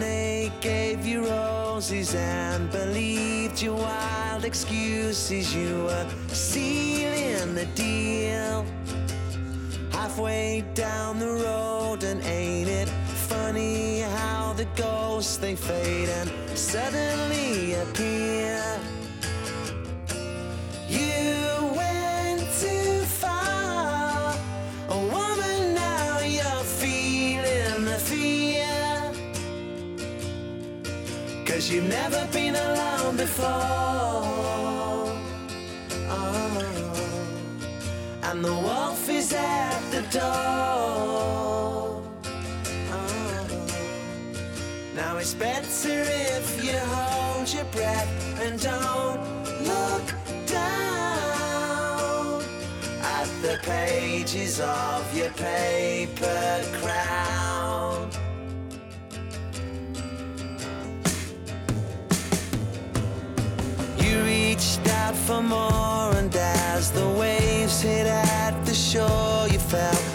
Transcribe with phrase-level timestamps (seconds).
[0.00, 5.54] they gave you roses and believed your wild excuses.
[5.54, 8.64] You were sealing the deal
[9.90, 12.88] halfway down the road, and ain't it
[13.28, 18.95] funny how the ghosts they fade and suddenly appear?
[31.66, 33.48] Cause you've never been alone before.
[36.08, 36.30] Oh.
[38.22, 42.04] And the wolf is at the door.
[42.92, 43.48] Oh.
[44.94, 49.20] Now it's better if you hold your breath and don't
[49.66, 50.14] look
[50.46, 52.44] down
[53.02, 57.45] at the pages of your paper crown.
[65.06, 70.05] Out for more, and as the waves hit at the shore, you felt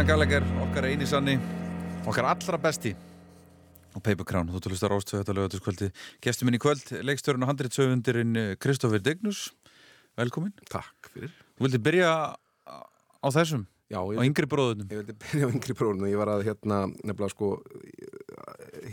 [0.00, 1.34] Líðan Gallagher, okkar eini sanni,
[2.08, 2.94] okkar allra besti
[3.92, 5.88] og Paper Crown, þú tilust að rástu þetta lögatuskvöldi.
[6.24, 9.50] Gestur minn í kvöld, leikstörun og handritsöfundirinn Kristoffer Degnus,
[10.16, 10.54] velkomin.
[10.72, 11.34] Takk fyrir.
[11.52, 14.88] Þú vildi byrja á þessum, Já, á yngri bróðunum.
[14.88, 16.08] ég vildi byrja á yngri prófunu.
[16.08, 17.50] Ég var að hérna, nefnilega sko,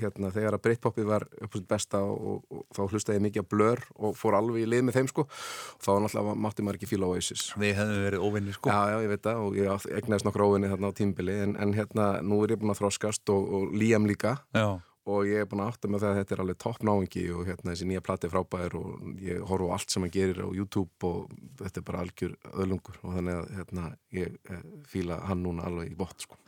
[0.02, 3.44] hérna, þegar að Britpopið var upp á sitt besta og, og, þá hlustaði ég mikið
[3.44, 5.28] að blör og fór alveg í lið með þeim sko.
[5.28, 7.48] Og þá náttúrulega mátti maður ekki fíla Oasis.
[7.60, 8.74] Við hefðum verið óvinni sko.
[8.74, 11.74] Já, já, ég veit það og ég eignaðist nokkur óvinni þarna á tímbili en, en
[11.78, 14.80] hérna, nú er ég búin að þroskast og, og Liam líka Já.
[15.08, 17.44] Og ég er búin að átta með það að þetta er alveg topp náingi og
[17.48, 20.48] hérna þessi nýja plati er frábær og ég horfa á allt sem hann gerir á
[20.52, 21.32] YouTube og
[21.62, 23.86] þetta er bara algjör öðlungur og þannig að hérna
[24.18, 26.40] ég eh, fíla hann núna alveg í bótt sko.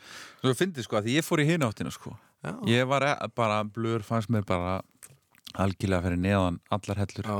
[0.43, 2.15] Þú finnir sko að því ég fór í hináttina sko.
[2.43, 4.77] Já, Ég var e- bara, blur fannst mér bara
[5.59, 7.39] algjörlega fyrir neðan allar hellur já,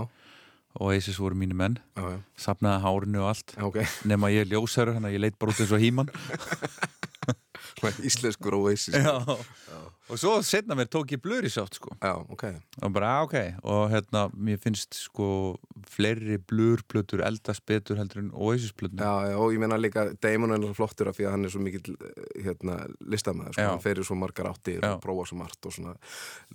[0.80, 3.54] og Oasis voru mínu menn, já, sapnaði hárinu og allt.
[3.56, 3.78] já ok,
[4.12, 6.12] Nefn að ég er ljósæru, þannig að ég leit bara út eins og híman.
[8.04, 9.16] Íslenskur Oasis Já.
[10.10, 11.92] Og svo setna mér tók ég blur í sátt sko.
[12.02, 12.44] já, ok,
[12.82, 18.32] og bara, "Ah, ok, og hérna mér finnst sko fleiri blurplötur eldast betur heldur en
[18.32, 21.50] Oasis-plötuna já, já, og ég meina líka Damon er flottur af því að hann er
[21.50, 23.70] svo mikill eh, hérna, listamæður, sko, Já.
[23.70, 24.96] hann ferir svo margar áttir Já.
[24.96, 25.96] og prófa svo margt og svona.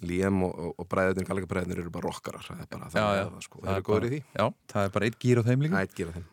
[0.03, 3.07] Liam og, og, og bræðin, gallega bræðinir eru bara rockarar, það er bara það, Já,
[3.15, 3.31] er já.
[3.31, 4.23] það sko, er eru góður í því?
[4.35, 5.83] Já, það er bara eitt gýr á þeim líka.
[5.85, 6.25] Ætt gera þeim,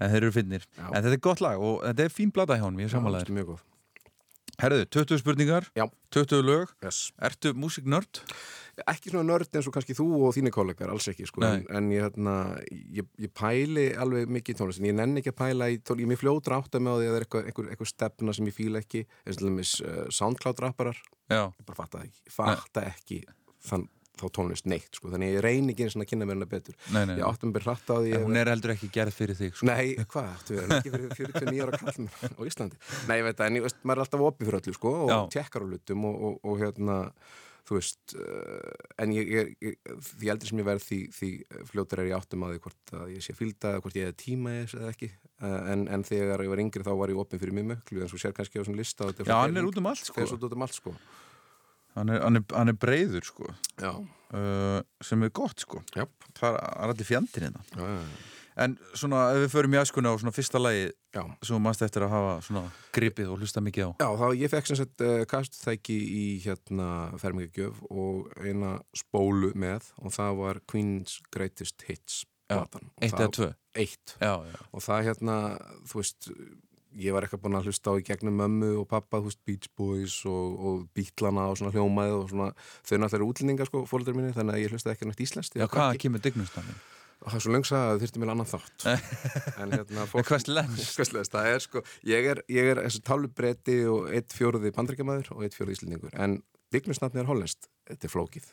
[0.00, 0.86] en þeir eru finnir, Já.
[0.94, 2.98] en þetta er gott lag og þetta er fín blata hjá honum, ég er Já,
[3.00, 3.60] samanlegaður mjög góð
[4.60, 5.86] Herðu, 20 spurningar, Já.
[6.12, 7.10] 20 lög yes.
[7.20, 8.22] Ertu músiknörd?
[8.88, 11.90] ekki svona nörd eins og kannski þú og þínu kollegar, alls ekki sko, en, en
[11.92, 12.34] ég, hérna,
[12.70, 16.02] ég, ég pæli alveg mikið í tónlist en ég nenni ekki að pæla í tónlist,
[16.02, 17.90] ég er mér fljótra átt að með á því að það er eitthvað, einhver, einhver
[17.90, 22.34] stefna sem ég fíla ekki, eins og dæmis uh, SoundCloud-rapparar, Já, ég bara fatta ekki
[22.36, 23.20] fatta ekki
[23.66, 23.86] þann,
[24.20, 26.76] þá tónlist neitt, sko, þannig ég reyni ekki eins og að kynna mér hana betur,
[26.94, 29.38] nei, nei, ég átti mér hratt á því En hún er heldur ekki gerð fyrir
[29.38, 29.68] þig sko.
[29.70, 32.80] Nei, hvað, áttu við, ekki fyrir 49 ára kallmenn á Íslandi.
[33.08, 35.12] Nei, ég veit það, en ég veist, maður er alltaf opið fyrir öllu, sko, og
[35.12, 35.18] Já.
[35.36, 36.98] tjekkar á lutum og, og, og hérna,
[37.70, 38.74] þú veist, uh,
[39.04, 41.30] en ég, ég, ég, því eldri sem ég verð, því, því
[41.70, 44.56] fljótur er ég áttum að því hvort að ég sé fylgda, hvort ég hefði tíma
[44.64, 47.68] eða ekki, uh, en, en þegar ég var yngri þá var ég opið fyrir mjög
[47.74, 49.10] möklu, en svo sér kannski á svona lista.
[49.12, 50.96] Já, hann er hreyfing, út um allt sko.
[51.98, 53.52] Hann, er, hann, er, hann er breiður sko.
[53.80, 55.82] Uh, sem er gott sko.
[55.96, 56.04] já,
[56.38, 57.64] Það er allir fjandinn hérna.
[58.60, 61.22] En svona, ef við förum í æskuna á svona fyrsta lagi já.
[61.46, 63.90] sem mannst eftir að hafa svona gripið og hlusta mikið á.
[64.02, 66.88] Já, þá ég fekk sem sagt uh, kastþæki í hérna
[67.22, 72.64] fermingagjöf og eina spólu með og það var Queen's Greatest Hits Já,
[72.98, 73.48] Eitt eða tvö?
[73.78, 74.16] Eitt.
[74.18, 75.36] Já, já, Og það hérna,
[75.86, 76.30] þú veist,
[76.98, 79.70] ég var eitthvað búin að hlusta á í gegnum mömmu og pappa, þú veist, Beach
[79.78, 82.48] Boys og, og Beatlana og svona hljómaði og svona,
[82.82, 85.58] þau náttúrulega eru útlendingar sko, fólöldur mínir, þannig að ég hlustaði ekki nátt íslenskt.
[85.58, 86.02] já var hvaða krakki.
[86.06, 86.76] kemur dignustafni?
[87.20, 88.86] Og það er svo lengsa að þurfti mér annan þátt.
[89.60, 90.30] en hérna, fólk...
[90.30, 90.94] Hvers?
[90.96, 95.44] Hvers það er sko, ég er, ég er þessu tálubretti og eitt fjóruði bandrækjamaður og
[95.44, 96.40] eitt fjóruði íslendingur, en
[96.70, 98.44] Dignusnafni er hollenskt, þetta er flókið,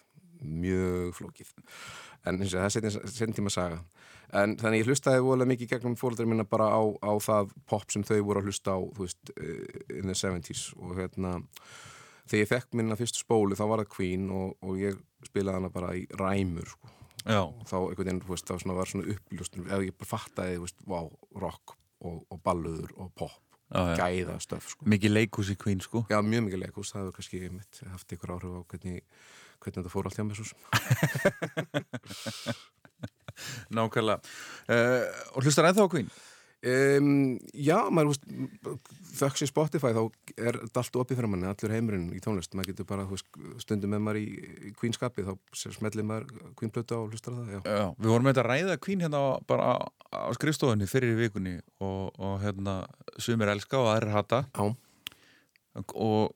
[0.42, 1.54] mjög flókið,
[2.26, 3.82] en eins og það er setjum tíma saga,
[4.36, 8.06] en þannig ég hlustaði voðalega mikið gegnum fóröldurinn minna bara á, á það pop sem
[8.08, 11.38] þau voru að hlusta á, þú veist, eh, in the 70s og hérna,
[12.28, 15.74] þegar ég fekk minna fyrstu spólu þá var það Queen og, og ég spilaði hana
[15.74, 16.94] bara í ræmur sko.
[17.28, 20.60] Já, þá einhvern veginn, þú veist, þá svona var svona uppljóst ef ég bara fattaði,
[20.60, 21.00] þú veist, vá,
[21.44, 21.76] rock
[22.06, 24.88] og, og balluður og pop já, gæða stöf, sko.
[24.88, 26.06] Mikið leikus í Queen sko.
[26.12, 29.02] Já, mjög mikið leikús, það hefur kannski haft ykkur áhrif á hvernig,
[29.62, 30.58] hvernig þetta fór allt hjá mér svo.
[33.78, 35.04] Nákvæmlega uh,
[35.38, 36.10] Og hlustar ennþá Queen?
[36.66, 38.18] Um, já, maður,
[39.20, 40.00] þöks í Spotify, þá
[40.42, 43.06] er þetta allt opið fyrir manni, allur heimurinn í tónlist, maður getur bara,
[43.62, 47.60] stundum með maður í, Queen-skapi, þá smellir maður Queen-plötu á og hlustar það, já.
[47.62, 49.22] Já, við vorum með þetta að ræða Queen hérna
[49.54, 49.70] bara
[50.10, 52.80] á skrifstofunni fyrir í vikunni og, og hérna
[53.22, 54.74] sumir elska og aðrir hata Já,
[55.94, 56.34] og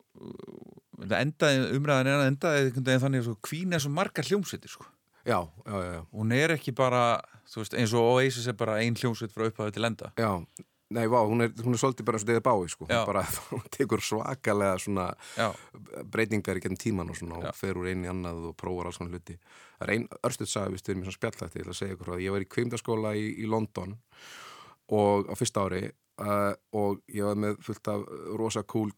[1.09, 4.69] endaði, umræðan er að endaði einhvern veginn þannig að svo Queen er svo margar hljómsveitir
[4.74, 4.86] sko.
[5.25, 6.01] já, já, já, já.
[6.12, 9.75] hún er ekki bara, þú veist, eins og Oasis er bara ein hljómsveit frá upphæðu
[9.77, 10.31] til enda Já,
[10.92, 13.00] nei, vá, hún er, hún er svolítið bara eins og deðið bái, sko, Já.
[13.01, 15.07] hún bara hún tekur svakalega svona
[15.38, 15.51] Já,
[16.03, 17.51] breytingar í gennum tíman og svona Já.
[17.54, 19.38] og fer úr einn í annað og prófar alls svona hluti.
[19.77, 22.12] Það er einn örstuð saga, við styrum í svona spjallhætti, ég ætla að segja ykkur
[22.12, 22.25] því.
[22.25, 23.95] Ég var í kveimdaskóla í, í London
[24.92, 25.86] og á fyrsta ári
[26.21, 28.04] uh, og ég var með fullt af
[28.39, 28.92] rosa cool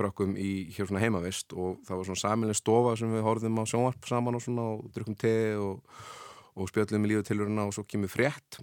[0.00, 3.64] kveimdakrökkum í hér svona heimavist og það var svona samileg stofa sem við horfðum á
[3.68, 5.82] sjónvarp saman og svona og drukkum te og,
[6.56, 8.60] og spjöllum í lífið tilurina og svo kemur frétt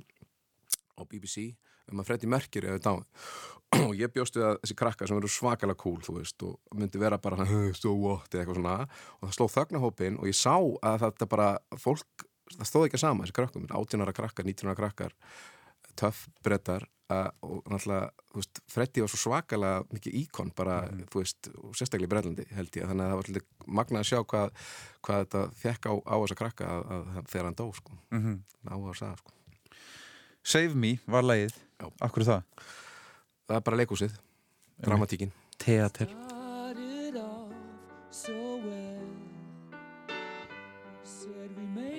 [0.97, 1.53] á BBC
[1.91, 3.05] um að Freddy Mercury hefur dáið.
[3.83, 6.99] Og ég bjóst við að þessi krakka sem eru svakalega cool þú veist og myndi
[6.99, 8.31] vera bara "Huh, so what?
[8.31, 8.87] eða eitthvað svona.
[9.19, 13.23] Og það sló þögnahópin og ég sá að þetta bara fólk, það stóð ekki sama
[13.23, 15.13] þessi krakkum, 18 ára krakkar, 19 ára krakkar
[15.97, 20.77] töff brettar uh, og náttúrulega, þú veist, Freddy var svo svakalega mikið íkon bara,
[21.11, 24.09] þú veist, og sérstaklega í Bretlandi held ég, þannig að það var alltaf magnað að
[24.11, 24.67] sjá hvað,
[25.07, 28.23] hvað þetta fekk á, á þessa krakka að, að, að þegar hann dó, sko mm
[28.23, 28.37] -hmm.
[28.67, 29.31] á að sagða, sko
[30.47, 31.91] Save Me var lagið Já.
[32.01, 32.43] Akkur það?
[33.47, 34.17] það er bara leikúsið,
[34.81, 36.09] dramatíkin Teater
[36.77, 37.53] started off
[38.11, 39.07] so well.
[41.03, 41.96] Said we made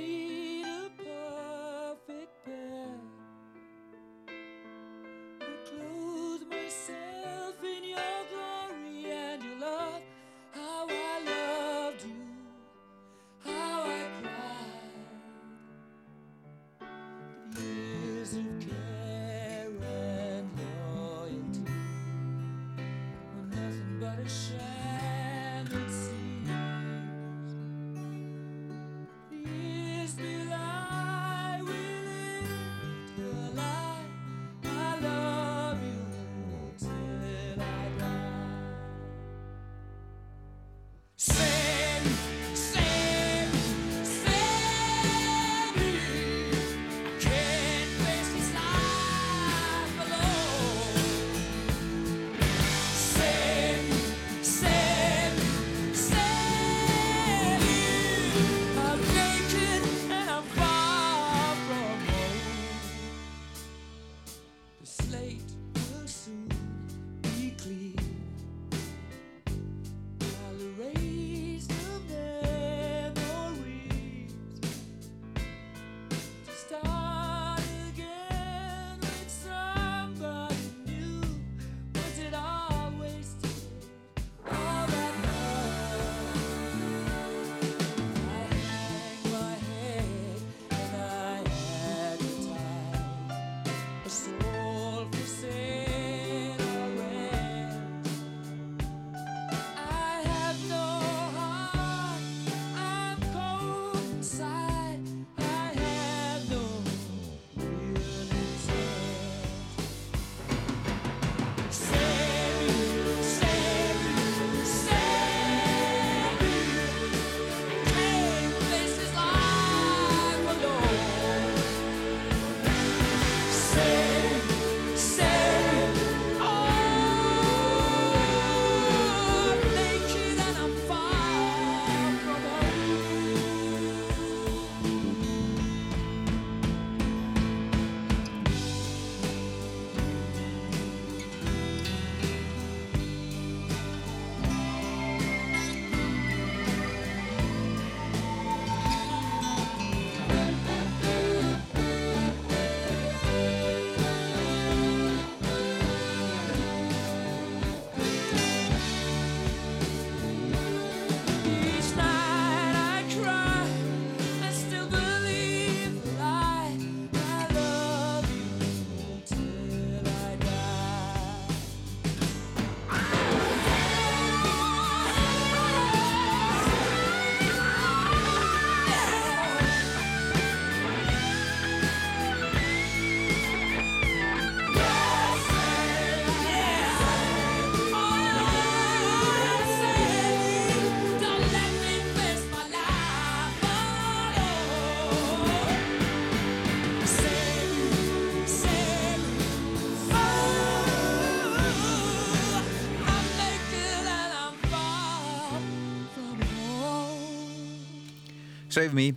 [208.68, 209.12] Save Me,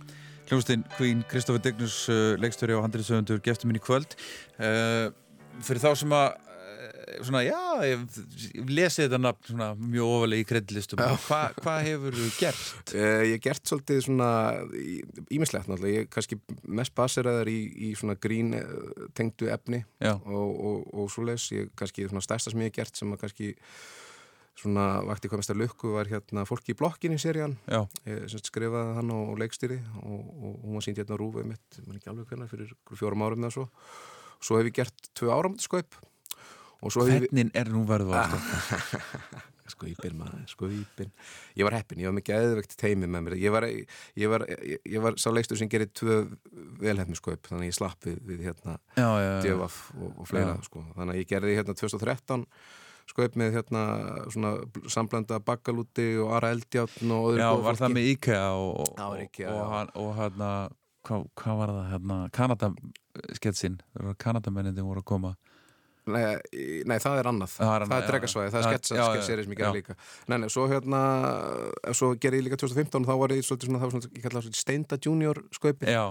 [0.48, 4.16] hljómsdyn Queen, Kristoffer Dignus, uh, leikstöri og handriðsöfundur, gestur minn í kvöld.
[4.56, 5.10] Uh,
[5.64, 6.38] fyrir þá sem að,
[6.72, 8.04] uh, svona, já, ég,
[8.72, 11.02] lesi þetta nafn svona mjög ofalega í kreddlistum.
[11.26, 12.94] Hvað hva hefur þú gert?
[12.96, 14.30] Uh, ég hef gert svolítið svona
[15.28, 16.40] ímislegt náttúrulega, ég er kannski
[16.80, 17.58] mest baseraður í,
[17.90, 20.14] í svona grín eh, tengdu efni Já.
[20.16, 23.26] og, og, og svo les ég kannski svona stærsta sem ég hef gert sem að
[23.26, 23.52] kannski
[24.58, 27.56] svona vakti hvað mestar lukku var hérna fólki í blokkinni serían.
[28.32, 32.12] Skrifaði hann á leikstýri og, og hún var sínt hérna á rúfið mitt maður ekki
[32.12, 33.68] alveg hvernig fyrir fjórum árum eða svo.
[34.42, 35.32] Svo hef ég gert tvö
[36.82, 39.40] og svo hef ég hvernig er nú verðu ástæð?
[39.72, 41.12] Skoipin maður, skoipin
[41.56, 43.36] Ég var heppin, ég var mikið eðvegt teimi með mér.
[43.40, 46.18] Ég var, ég var, ég, ég var sá leikstur sem gerir tvö
[46.82, 50.82] velhefni skoip þannig að ég slapp við, við hérna djöfaf og, og fleira sko.
[50.98, 52.44] þannig að ég gerði hérna 2013
[53.12, 53.82] skoip með hérna
[54.32, 54.52] svona
[54.92, 57.96] samblanda bakkalúti og Ara Eldjátn og öðru Já, góðu var það fólki.
[57.98, 59.86] með IKEA og, og, IKEA, og, já.
[60.02, 60.50] og hérna,
[61.06, 63.80] hvað hva var það hérna, Kanadamsketsin,
[64.22, 65.34] Kanadamennindi voru að koma
[66.02, 66.22] Nei,
[66.88, 68.70] nei, það er annað Það er er já, drekasvæði, það er já.
[68.72, 69.62] Já, já, sketserið sem ég já.
[69.62, 69.94] gerði líka
[70.32, 71.02] Nei, nei, svo hérna
[71.94, 74.58] svo gerði ég líka 2015 þá var ég svolítið svona, það var svona, kallaði það
[74.58, 76.02] Steinda Junior skaupi Já,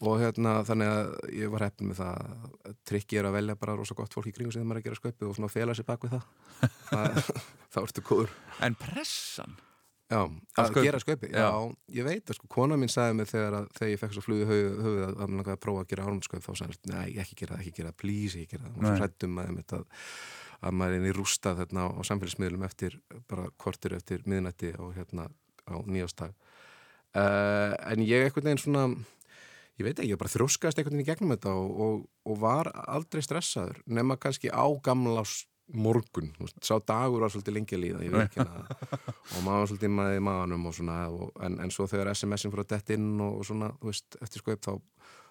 [0.00, 3.96] og hérna þannig að ég var heppin með það trikki er að velja bara rosa
[3.98, 6.06] gott fólk í kringu sem maður er að gera sköpi og svona fela sér bak
[6.06, 6.30] við það,
[6.92, 7.18] það
[7.74, 8.32] þá ertu góður
[8.64, 9.58] en pressan
[10.10, 10.22] já,
[10.58, 10.86] Að skaupi?
[10.88, 11.44] gera sköpi, já.
[11.44, 11.52] Já.
[12.00, 14.48] ég veit að sko, kona mín sagði mig þegar, að, þegar ég fekk svo flugið
[14.50, 17.54] höfuð, að hann langaði að prófa að gera árumsköp þá sagði hann, nei, ekki gera
[17.54, 18.96] það, ekki gera það, please ekki gera það, hún var Nei.
[18.96, 19.84] svo hrættum að, einmitt að
[20.60, 22.96] að maður er inn í rústað þarna á samfélagsmiðlum eftir,
[23.30, 25.28] bara kortur eftir miðnætti og hérna
[25.64, 26.34] á nýjastag
[27.16, 28.82] uh, en ég einhvern veginn svona
[29.80, 32.70] ég veit ekki, ég bara þrjóskast einhvern veginn í gegnum þetta og, og, og var
[32.84, 36.32] aldrei stressaður nema kannski á gamlás morgun,
[36.62, 38.92] sá dagur var svolítið lengi líða, ég veit ekki það.
[39.36, 42.64] Og maður svolítið maður í maðanum og svona og, en, en svo þegar SMS-in fór
[42.64, 44.72] að dett inn og, svona, þú veist, eftir skoip þá,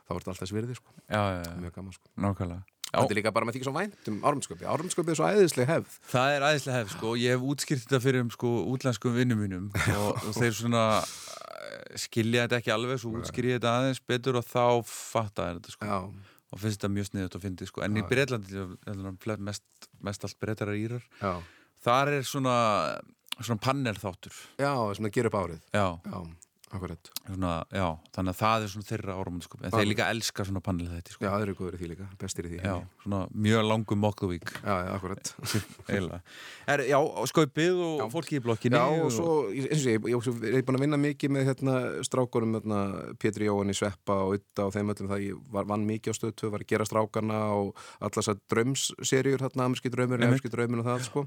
[0.08, 2.12] þá var þetta alltaf svirði, sko, Já, já, já, mjög gaman, sko.
[2.24, 2.76] Nákvæmlega.
[2.90, 5.98] Þetta er líka bara með því svo vænt um árumsköpi Árumsköpi er svo æðisleg hefð.
[6.10, 7.12] Það er aðeinslega hefð, sko.
[7.22, 9.68] Ég hef útskýrt þetta fyrir um, sko, útlenskum vinnum mínum
[10.00, 10.86] og, og þeir svona
[11.98, 15.88] skilja þetta ekki alveg, svo útskýri ég þetta aðeins betur og þá fatta þetta, sko.
[15.90, 17.84] Já, og finnst þetta mjög sniðut að fyndi, sko.
[17.86, 18.66] En í Breitlandi,
[19.46, 21.06] mest, mest allt breytarar írar.
[21.22, 21.34] Já,
[21.86, 22.56] þar er svona,
[23.40, 25.62] svona panel þáttur já, sem það gerir upp árið.
[25.74, 26.20] Já, Já,
[26.70, 27.10] akkurat.
[27.26, 27.86] Svona, já,
[28.16, 31.24] þannig að það er svona þeirra áramöndaskop en þeir líka elska svona panel þetta sko.
[31.26, 34.54] Já, það eru góður í því líka, bestir í því já, svona mjög langum mokkuvík
[34.60, 35.34] já, já, akkurat.
[36.70, 36.98] Er, já,
[37.32, 40.78] skaupið og fólki í blokkinni Já, og svo, eins og ég, ég, ég er búin
[40.78, 42.82] að vinna mikið með hérna strákunum, hérna,
[43.22, 46.54] Pétur Jóhanni, Sveppa og Utta og þeim öllum það ég var, vann mikið á stöðtöð,
[46.54, 47.82] var að gera strákarna og
[48.14, 50.36] þessar drömsserjur, hérna, amerski draumur, Einmitt.
[50.36, 51.26] amerski draumur og það, sko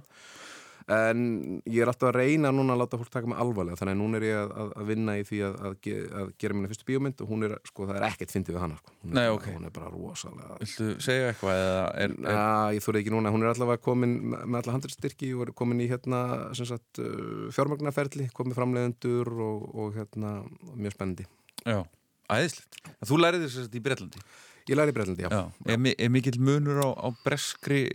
[0.90, 1.20] en
[1.68, 4.18] ég er alltaf að reyna núna að láta fólk taka mig alvarlega, þannig að núna
[4.18, 7.22] er ég að, að, vinna í því að, að, ge, að gera minna fyrstu bíómynd
[7.22, 9.36] og hún er, sko, það er ekkert fyndið við hana, sko hún er, Nei, bara-
[9.38, 9.46] ok.
[9.56, 12.44] hún er bara rosalega Viltu segja eitthvað eða er, er, Já,
[12.78, 15.88] ég þóri ekki núna, hún er allavega komin með alla handristyrki og er komin í
[15.92, 16.22] hérna
[16.58, 20.38] sagt uh, fjármagnaferli, komin framleiðendur og, og hérna
[20.74, 21.26] mjög spennandi.
[21.66, 21.82] já,
[22.32, 24.22] æðislegt Þú lærið þess að í Breitlandi
[24.70, 25.30] Ég læri Breitlandi, já.
[25.30, 25.42] já.
[25.66, 27.88] Er, er mikill munur á, á breskri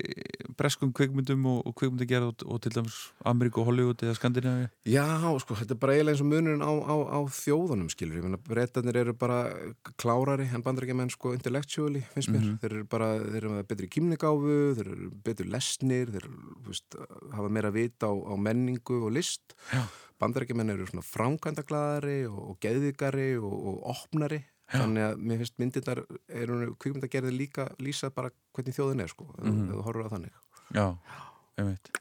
[0.58, 2.98] breskum kvikmyndum og, og kvikmyndagerð og, og til dæmis
[3.28, 5.06] Ameríku og Hollywood eða Skandinavi Já,
[5.40, 8.20] sko, þetta er bara eiginlega eins og munurinn á, á, á þjóðunum, skilur.
[8.20, 9.40] Ég meina, Breitarnir eru bara
[10.02, 12.50] klárari en bandarækjumenn, sko, intellectually, finnst mér.
[12.64, 16.28] Þeir eru bara, þeir eru með betri kýmningáfu, þeir eru betur lesnir, þeir
[16.68, 17.00] veist,
[17.36, 19.56] hafa meira vita á, á menningu og list.
[19.72, 19.86] Já.
[20.18, 23.82] Bandarækjumenn eru svona framkvæmdaglaðari og, og geðvikari og, og
[24.68, 24.84] opnari.
[24.84, 29.48] Þannig að mér finnst myndirnar eru kvikmyndagerði líka lýsa bara hvernig þjóðin er, sko, ef
[29.48, 30.34] ef þú horfur á þannig.
[30.76, 30.88] Já,
[31.58, 31.92] einmitt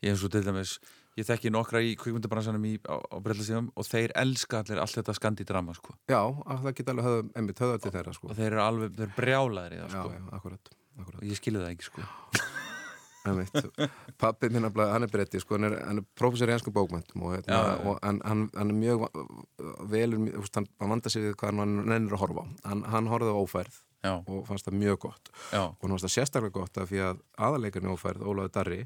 [0.00, 0.78] Ég er svo til dæmis,
[1.20, 5.12] ég þekki nokkra í kvikmyndabransanum í, á, á Breitlasíðum og þeir elska allir allt þetta
[5.18, 5.92] skandidrama sko.
[6.08, 8.30] Já, að það geta alveg höfð, einmitt höfða til þeirra, sko.
[8.32, 10.14] og þeir eru alveg, þeir eru brjálaðir í það Já, sko.
[10.16, 10.70] já, akkurat,
[11.02, 11.18] akkurat.
[11.20, 12.06] og ég skilði það ekki sko.
[14.20, 17.34] Pappi minn, nefnilega, hann er bretti sko, hann er, er prófessor í ennsku bókmæntum og,
[17.36, 19.06] hérna, Já, já, og hann, hann, hann er mjög
[19.92, 22.46] velur, hann, hann vanda sig við hvað hann nennir að horfa á.
[22.70, 25.28] hann, hann horfði á ófærð Já, og fannst það mjög gott.
[25.76, 28.78] Og hann fannst það sérstaklega gott af því að aðaleikarni ófærð, Ólaður Darri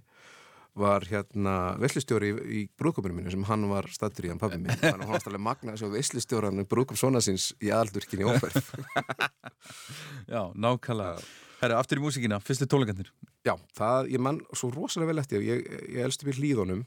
[0.75, 4.75] var hérna veslistjóri í, í brúðköpunum mínu sem hann var stattur í hann pappi minn,
[4.81, 8.59] þannig að hann var stærlega magna þessu veslistjóran brúðköp svona síns í aðaldurkinni ófærð.
[10.35, 11.23] Já, nákvæmlega.
[11.63, 13.09] Herra, aftur í músíkina, fyrstu tónleikandir
[13.47, 15.63] Já, það, ég mann svo rosalega vel eftir ég,
[15.95, 16.83] ég elsti við hlýðunum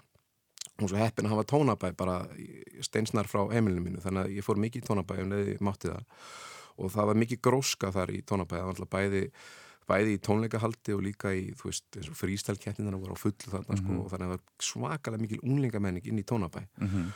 [0.78, 4.46] og svo heppin að hafa tónabæ bara í- steinsnar frá heimilinu mínu þannig að ég
[4.46, 5.72] fór mikið í tónabæ um
[6.78, 7.08] og það.
[7.10, 9.22] Var mikið gróska þar í tónabæ það var alltaf bæði,
[9.88, 14.34] bæði í tónleikahaldi og líka í, frístælkeppnina voru á fullu þarna sko og þannig að
[14.34, 16.64] það var svakalega mikil unglingamenning inn í tónabæ.
[16.84, 17.10] Mhm.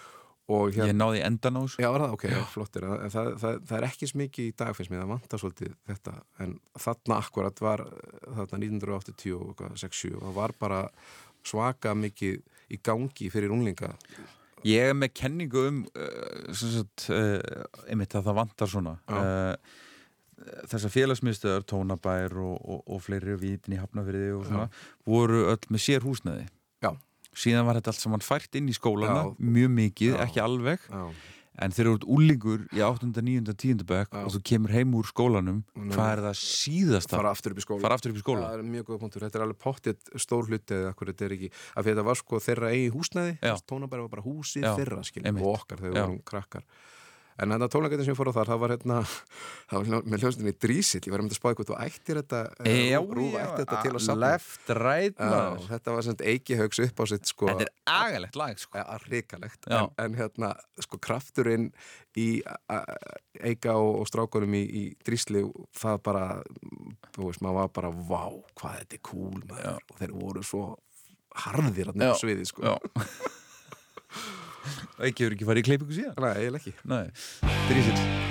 [0.52, 1.80] og Ég náði endan á þessu.
[1.80, 5.04] Já, það, ok, já, flottir það, það, það er ekki smikið í dag finnst mér,
[5.04, 7.84] það vantar svolítið þetta en þarna akkurat var
[8.26, 10.82] þarna 1980 og eitthvað, 6-7 og það var bara
[11.48, 12.42] svaka mikið
[12.72, 13.94] í gangi fyrir unglinga.
[14.68, 17.40] Ég er með kenningu um uh, sem sagt, uh,
[17.88, 18.98] einmitt að það vantar svona.
[19.10, 19.56] Uh,
[20.72, 24.70] þessar félagsmiðstöðar, tónabær og, og, og fleiri vitin í hafnafyrði og svona,
[25.08, 26.48] voru öll með sér húsnæði
[26.84, 26.94] Já.
[27.34, 29.36] síðan var þetta allt saman fært inn í skólana Já.
[29.60, 30.24] mjög mikið, Já.
[30.26, 31.04] ekki alveg Já,
[31.62, 33.10] en þegar þú ert úlingur í 8.
[33.12, 33.54] 9.
[33.54, 33.84] 10.
[33.90, 34.22] bekk Já.
[34.24, 37.18] og þú kemur heim úr skólanum hvað er það síðasta?
[37.20, 38.48] fara aftur upp í skóla upp í skóla?
[38.48, 41.36] Það er mjög góð punktur, þetta er alveg pottið stór hluti eða akkur þetta er
[41.38, 43.54] ekki, af því þetta var sko þeirra eigi húsnæði, Já.
[43.68, 46.08] tónabæri var bara húsið Já, þeirra skil, og okkar þegar við Já.
[46.08, 46.66] vorum krakkar
[47.42, 48.98] en þetta tónleikatin sem ég fór á þar, það var hérna
[49.72, 52.82] það var með hljóðstinni Drísill, ég var um að spáði hvað þú ættir þetta, eh,
[52.92, 54.20] Já, Rúf já, ætti þetta til að safna.
[54.26, 55.66] Left, right, Já, maður.
[55.72, 58.78] þetta var sem eiki haugs upp á sitt sko, Þetta er agalegt lag, sko.
[58.78, 59.82] Já.
[59.82, 60.52] en, en hérna,
[60.86, 61.70] sko, krafturinn
[62.20, 62.86] í a- a-
[63.48, 65.42] eika og, og strákunum í, í drísli
[65.80, 66.26] það bara,
[67.16, 68.24] þú veist, maður var bara vá,
[68.60, 69.80] hvað þetta er cool maður.
[69.92, 70.64] Og þeir voru svo
[71.46, 72.02] harðir að Já.
[72.04, 72.62] nefna sviði, sko.
[72.68, 72.76] Já
[75.02, 76.20] Ekki hefur ekki farið í kleipingu síðan.
[76.22, 76.76] Nei, eiginlega ekki.
[76.92, 77.08] Nei,
[77.70, 78.31] drísill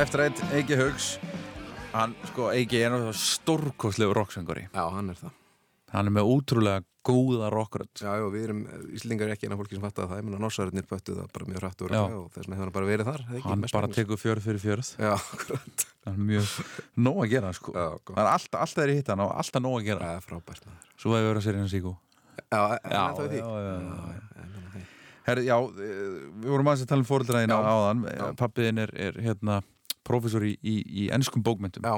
[0.00, 1.18] Left Right, Eiki Haugs.
[1.92, 5.34] Hann, sko, Eiki er náttúrulega stórkostlegu rocksöngari Já, hann er það.
[5.92, 7.90] Hann er með útrúlega góða rockrödd.
[8.00, 8.62] Já, já, við erum,
[8.96, 11.62] Íslingar er ekki eina fólki sem fatta það, ég meina norsarinnir pöttu það bara mjög
[11.66, 11.98] rætt og Já.
[12.00, 14.62] rætt og þess vegna hefur hann bara verið þar ekki, hann bara tekur fjörð fyrir
[14.64, 14.92] fjörð.
[15.04, 15.84] Já, akkurat.
[16.06, 16.54] Hann er mjög
[17.08, 17.74] nóg að gera sko.
[17.76, 20.14] Já, hann er alltaf, alltaf er í hitt hann og alltaf nóg að gera.
[20.16, 20.88] Er frábært maður.
[20.96, 21.92] Svo hefur verið að serið hans ígú
[22.40, 23.42] Já, en Já, það er því.
[23.44, 24.40] já, já, já, já.
[25.28, 25.98] Herri, já, eh,
[26.40, 27.68] við vorum aðeins að tala um fóreldræðina Já.
[27.76, 28.00] áðan.
[28.08, 28.24] Já.
[28.40, 29.60] pappiðin er, er hérna
[30.06, 31.94] prófessor í, í, í ennskum bókmyndum Já,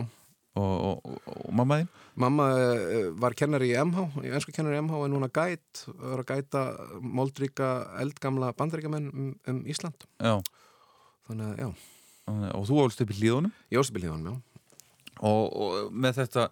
[0.59, 1.89] og, og, og, og mamma þín?
[2.25, 6.25] Mamma eh, var kennari í MH, í ennsku kennari í MH en núna gæt, var
[6.25, 6.65] að gæta
[7.01, 10.09] moldríka eldgamla bandaríkjamenn um, um Ísland.
[10.21, 10.37] já.
[11.29, 11.69] Þannig að, já,
[12.59, 13.53] og þú ólst upp í hlíðunum?
[13.73, 14.65] Jósipilíðan, já.
[15.23, 16.49] og, og með þetta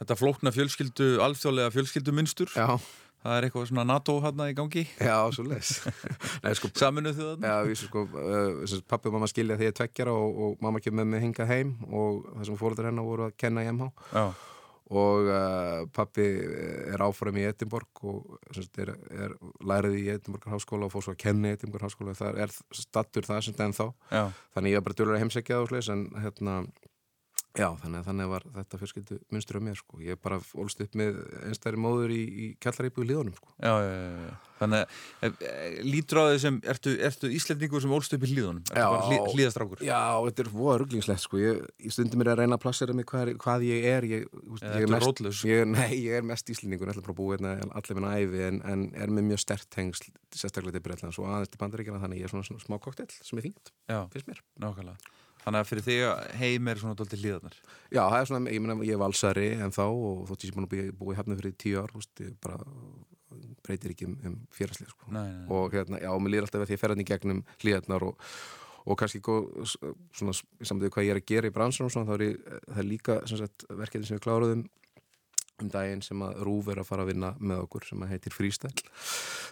[0.00, 2.76] þetta flókna fjölskyldu, alþjóðlega fjölskyldu munstur, Já,
[3.20, 5.72] það er eitthvað svona NATO hann í gangi, já, svo les.
[6.58, 10.14] Sko, saminuð þjóðan já, við sko, uh, pappi og mamma skilja þegar ég er tveggjara
[10.16, 13.36] og, og mamma kemur með mig hingað heim og það sem fóröldar hennar voru að
[13.40, 13.90] kenna MH.
[14.14, 14.24] já,
[14.90, 16.24] og uh, pappi
[16.90, 21.14] er áfram í Edinborg og semst, er, er lærið í Edinborgar háskóla og fór svo
[21.14, 22.16] að kenna í Edinborgar háskóla.
[22.18, 24.24] Það er stattur það sem den þá já,
[24.56, 26.56] þannig ég var bara dölur að heimsækja það en hérna
[27.58, 29.98] já, þannig, þannig var þetta fjölskyldu munstur á mér sko.
[30.04, 33.50] ég bara ólst upp með einstæri móður í, í kjallarípu í liðunum sko.
[33.56, 34.36] já, já, já, já.
[34.60, 35.54] þannig að e, e,
[35.86, 38.86] lítur á þig sem, ertu, ertu Íslendingur sem ólst upp í hlíðunum, ertu Já.
[38.94, 41.40] bara hlý, hlíðastrákur Já, þetta er voða rugglingslegt sko.
[41.42, 44.66] ég, ég stundum mér að reyna að plassera mig hvað, hvað ég er ég, úst,
[44.66, 47.98] Eða ég er mest, Nei, ég er mest íslendingur ætla bara að búa hérna allir
[47.98, 51.62] minna æfi en, en er með mjög stert tengsl sérstaklega til Breitlands og aðeins til
[51.64, 55.60] bandaríkjana þannig ég er svona, svona smá koktel sem er já, finnst mér nákvæmlega þannig
[55.62, 57.56] að fyrir þig að heim er svona dólti hlíðarnar
[57.90, 60.56] Já, það er svona, ég meina, ég er valsari en þá og þótt ég sé
[60.56, 62.58] búin að búi, búi hérna fyrir tíu ár, úst, ég bara
[63.66, 65.10] breytir ekki um, um félagslega sko.
[65.14, 68.06] nei, nei, og hérna, já, mér líður alltaf að því að ferðan í gegnum hlýðarnar
[68.08, 68.24] og,
[68.90, 69.76] og kannski góð, s-
[70.18, 72.80] svona samtidig hvað ég er að gera í bransunum og svona, þá er, ég, það
[72.82, 74.64] er líka sem sagt, verkefni sem við kláruðum
[75.64, 78.34] um daginn sem að Rúf er að fara að vinna með okkur sem að heitir
[78.34, 78.84] Freestyle.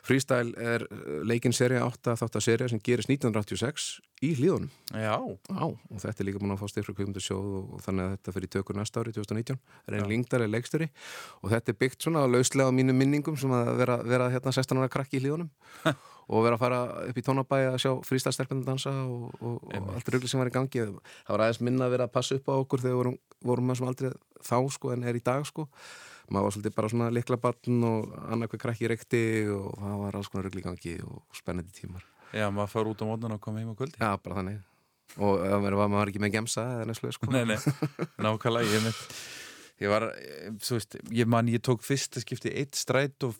[0.07, 3.88] Freestyle er uh, leikinn serja 8 þáttar serja sem gerist 1986
[4.25, 7.83] í hlýðunum já, Já, og þetta er líka búin að fá styrfra kveimundasjóð og, og
[7.85, 9.61] þannig að þetta fyrir tökur næsta ári 2019,
[9.92, 10.09] Reyn Já.
[10.11, 10.90] Lingdal er leikstjóri
[11.42, 14.83] og þetta er byggt svona lauslega á mínum minningum sem að vera, vera hérna 16
[14.83, 15.53] ára krakki í hlíðunum
[16.29, 20.11] og vera að fara upp í tónabæi að sjá frístastelpunum dansa og, og, og allt
[20.12, 20.85] rugli sem var í gangi.
[21.25, 23.17] Það var aðeins minna að vera að passa upp á okkur þegar við vorum,
[23.49, 24.11] vorum með sem aldrei
[24.45, 25.67] þá sko en er í dag sko.
[26.29, 29.23] Maður var svolítið bara svona liklabatn og annað hver krakki reykti
[29.55, 32.05] og það var alls konar rugli í gangi og spennandi tímar.
[32.37, 33.97] Já, maður fara út á mótnan og koma heim á kvöldi.
[33.97, 34.59] Já, bara þannig.
[35.17, 37.31] Og maður var ekki með gemsa eða neslu sko.
[37.33, 37.57] nei, nei,
[38.21, 38.99] nákvæmlega ég, mynd,
[39.81, 43.38] ég var, eh, þú veist ég man, ég tók fyrsta skipti eitt stræt og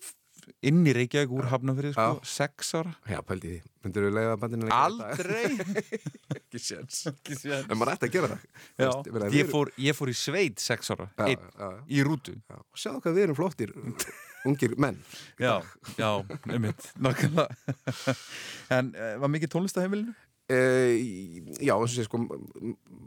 [0.70, 2.94] inn í Reykjavík úr Hafnafrið sko, sex ára.
[3.08, 5.42] Já, pældi því, myndir við leiða bandinu aldrei.
[6.38, 7.02] Ekki séns.
[7.08, 8.46] En maður ætti að gera það.
[8.78, 12.37] Já, Veist, ég fór, ég fór í sveit sex ára já, einn, já, í rútu.
[12.78, 13.76] Sjáðu hvað við erum flottir
[14.46, 15.00] Ungir menn.
[15.40, 15.58] Já,
[15.98, 16.11] já,
[16.48, 17.48] einmitt nákvæmlega.
[18.78, 20.12] En uh, var mikið tónlist á heimilinu?
[20.48, 20.58] E,
[21.64, 22.20] Já, og sé sko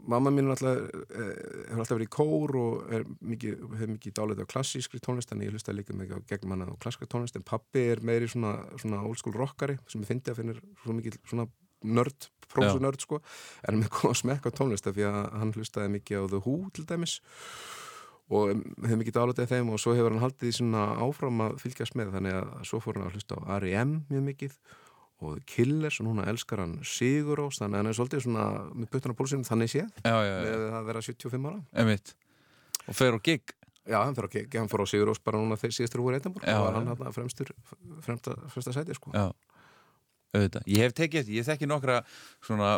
[0.08, 1.26] Mamma mín er alltaf e,
[1.68, 5.54] hefur alltaf verið í kór og mikið, hefur mikið dálit á klassískri tónlist en ég
[5.54, 9.02] hlusta líka mikið á gegnum hana á klassískri tónlist en pappi er meiri svona, svona
[9.06, 11.48] old school rockari sem ég fyndi að finnir svona mikið svona
[11.82, 12.82] nörd, prósu Já.
[12.82, 13.20] nörd sko
[13.68, 16.58] en með góða smekk á tónlist af því að hann hlustaði mikið á The Who
[16.74, 17.18] til dæmis
[18.32, 18.52] og
[18.84, 22.14] hefur mikið dálitið þeim og svo hefur hann haldið því svona áfram að fylgjast með
[22.16, 23.98] þannig að svo fór hann að hlusta á R.E.M.
[24.08, 24.56] mjög mikið
[25.28, 28.90] og Killers og núna elskar hann Sigur Rós þannig að hann er svolítið svona með
[28.92, 29.88] puttan á pólsinu þannig séð.
[30.02, 31.62] Já, já, já, með að vera 75 ára.
[31.82, 32.14] Einmitt.
[32.86, 33.54] Og fer á gig.
[33.82, 36.46] Já, hann fór, okay, hann fór á Sigur Rós bara núna þegar síðastur voru Edinborg.
[36.46, 37.54] Já, og var hann hann fremstur
[38.04, 39.10] fremsta, fremsta sæti sko.
[39.16, 39.30] Já,
[40.32, 40.66] auðvitað.
[40.70, 41.98] Ég hef tekið eftir, ég þekki nokkra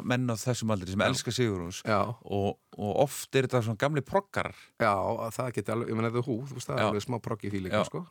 [0.08, 4.02] menn á þessum aldri sem elska Sigurúns Já, og, og oft er þetta svona gamli
[4.06, 4.92] proggar já,
[5.36, 7.76] það geti alveg, ég menn eða hú, þú veist það er alveg smá proggi fíling
[7.86, 8.04] sko.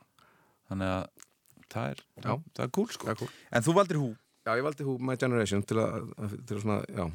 [0.72, 1.26] Þannig að
[1.74, 3.10] það er, það er cool sko.
[3.10, 3.32] Já, cool.
[3.52, 4.10] en þú valdir hú
[4.44, 7.06] Já, ég valdi hú My Generation til að, að- til að svona, já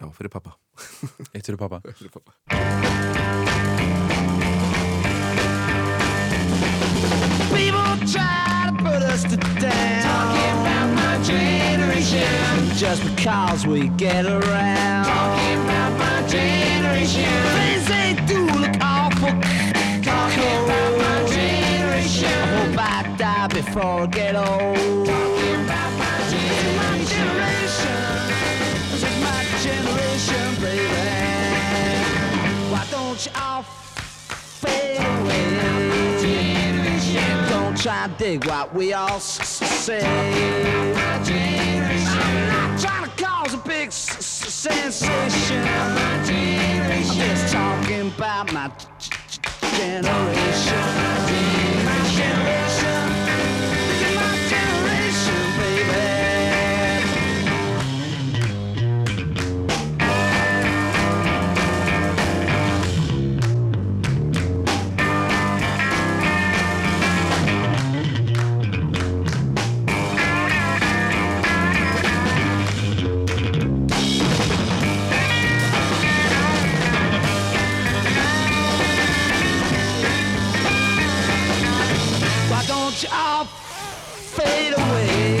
[0.00, 0.54] Já, fyrir pappa
[1.34, 3.40] eitt fyrir pappa Fyrir pappa
[7.56, 10.02] People try to put us to down.
[10.02, 12.76] Talking about my generation.
[12.76, 15.04] Just because we get around.
[15.04, 17.30] Talking about my generation.
[17.58, 19.32] Things they do look awful.
[20.02, 22.28] Talking about my generation.
[22.28, 25.09] I hope I die before I get old.
[37.82, 40.04] Try to dig what we all say.
[40.04, 45.64] I'm not trying to cause a big sensation.
[45.66, 46.26] I'm
[47.16, 48.70] just talking about my
[49.78, 51.29] generation.
[83.00, 85.38] Don't all fade away?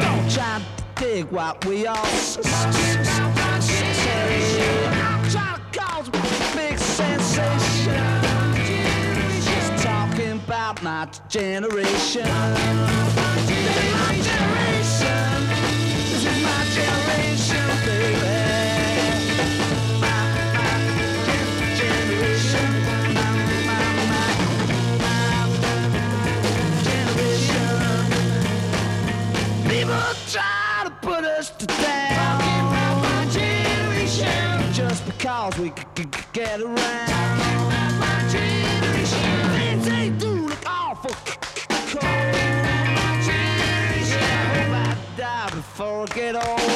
[0.00, 2.40] Don't try to dig what we all say.
[5.30, 7.92] Trying to cause a big sensation.
[9.42, 13.35] Just talking about my generation.
[31.54, 34.72] Talking about my generation.
[34.72, 36.76] Just because we c- c- c- get around.
[38.00, 39.50] My generation.
[39.54, 42.34] Things they do look awful c- c- cold.
[42.98, 44.22] My generation.
[44.22, 46.75] I hope I die before I get old.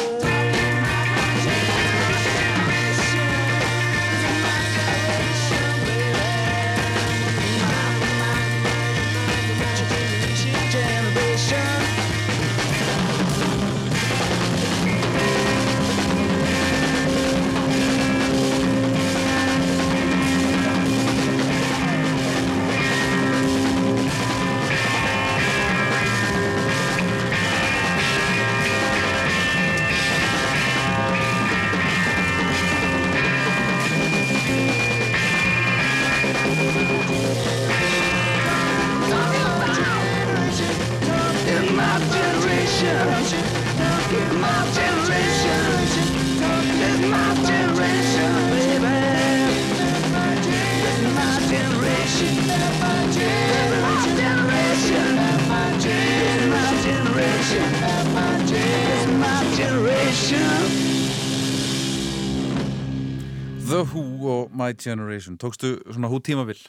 [64.82, 66.60] Generation Tókstu svona Who tímabil?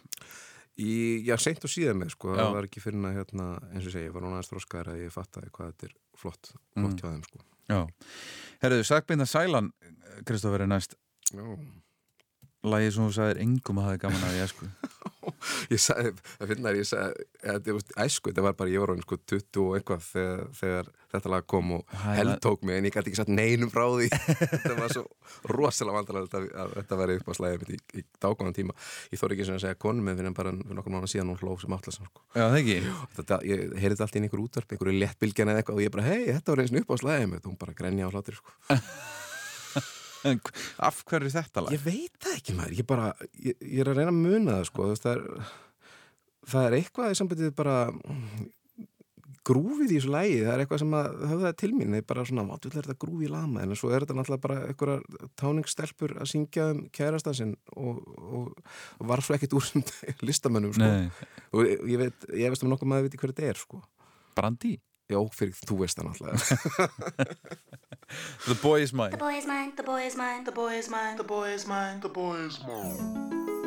[0.81, 0.91] Í,
[1.27, 2.39] já, seint og síðan með, sko, Já.
[2.45, 5.01] það var ekki fyrir að, hérna, eins og segi, ég var núna aðeins þróskaður að
[5.03, 7.41] ég fattaði hvað þetta er flott, flott hjá þeim, sko.
[7.71, 7.79] Já.
[8.63, 9.67] Herðu, Sagbinda Sælan,
[10.25, 10.95] Kristoffer er næst
[11.31, 11.43] Já.
[12.61, 14.71] Lægið sem þú sagðir engum að hafa gaman að ég sko
[15.71, 19.17] Ég sagði, það finnar, ég sagði, var æsku, þetta var bara, ég var orðin sko
[19.31, 23.11] 20 og eitthvað þegar, þegar þetta lag kom og held tók mig en ég gæti
[23.11, 24.07] ekki satt neinum frá því.
[24.53, 25.03] Þetta var svo
[25.51, 28.75] rosalega vandalega að, að þetta væri upp á slæðið mitt í, í dágóðan tíma.
[29.11, 31.65] Ég þóri ekki sem að segja konum en bara fyrir nokkur mánu síðan hún hlóf
[31.65, 32.25] sem allas sko.
[32.35, 32.77] Já, það ekki?
[33.17, 36.07] Þetta, ég heyrði þetta allt í einhver útvarp einhverju lettbylgjan eða eitthvað og ég bara,
[36.07, 37.43] hei, þetta var eins og upp á slæðið mitt.
[37.43, 38.55] Og hún bara grenja á hlátur sko.
[40.87, 41.75] Af hverju þetta lag?
[41.75, 44.65] Ég veit það ekki maður, ég bara ég, ég er að reyna að muna það
[44.69, 44.87] sko.
[44.91, 45.53] Veist, það, er,
[46.53, 47.77] það er eitthvað í sambandið bara
[49.47, 52.25] grúfið í þessu lægi, það er eitthvað sem að höfða til mín, það er bara
[52.29, 56.13] svona vatvill er þetta grúfið í lama, en svo er þetta náttúrulega bara einhverjar táningsstelpur
[56.21, 58.51] að syngja um kærastansinn og, og,
[58.99, 59.85] og var svo ekkit úr sem
[60.27, 60.85] listamönnum sko.
[60.85, 63.81] Nei, og ég, ég veit, ég veist um nokkuð maður veit hver þetta er sko.
[64.37, 64.75] Brandi
[65.11, 67.27] Já, fyrir þú veist það náttúrulega.
[68.45, 69.11] The Boy Is Mine.
[69.11, 71.65] The boy is mine, the boy is mine, the boy is mine, the boy is
[71.65, 73.60] mine, the boy is mine.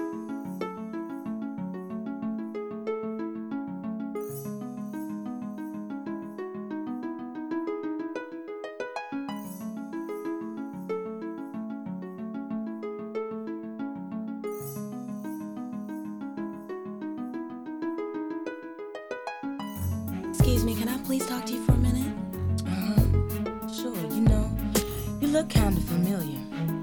[25.44, 26.38] Look kind of familiar.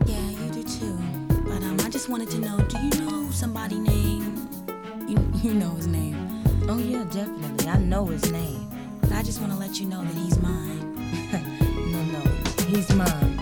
[0.05, 0.97] Yeah, you do too.
[1.45, 4.37] But um, I just wanted to know, do you know somebody named?
[5.07, 6.43] You you know his name.
[6.69, 7.67] Oh yeah, definitely.
[7.67, 8.69] I know his name.
[9.01, 10.79] But I just want to let you know that he's mine.
[11.91, 12.21] No, no,
[12.67, 13.40] he's mine.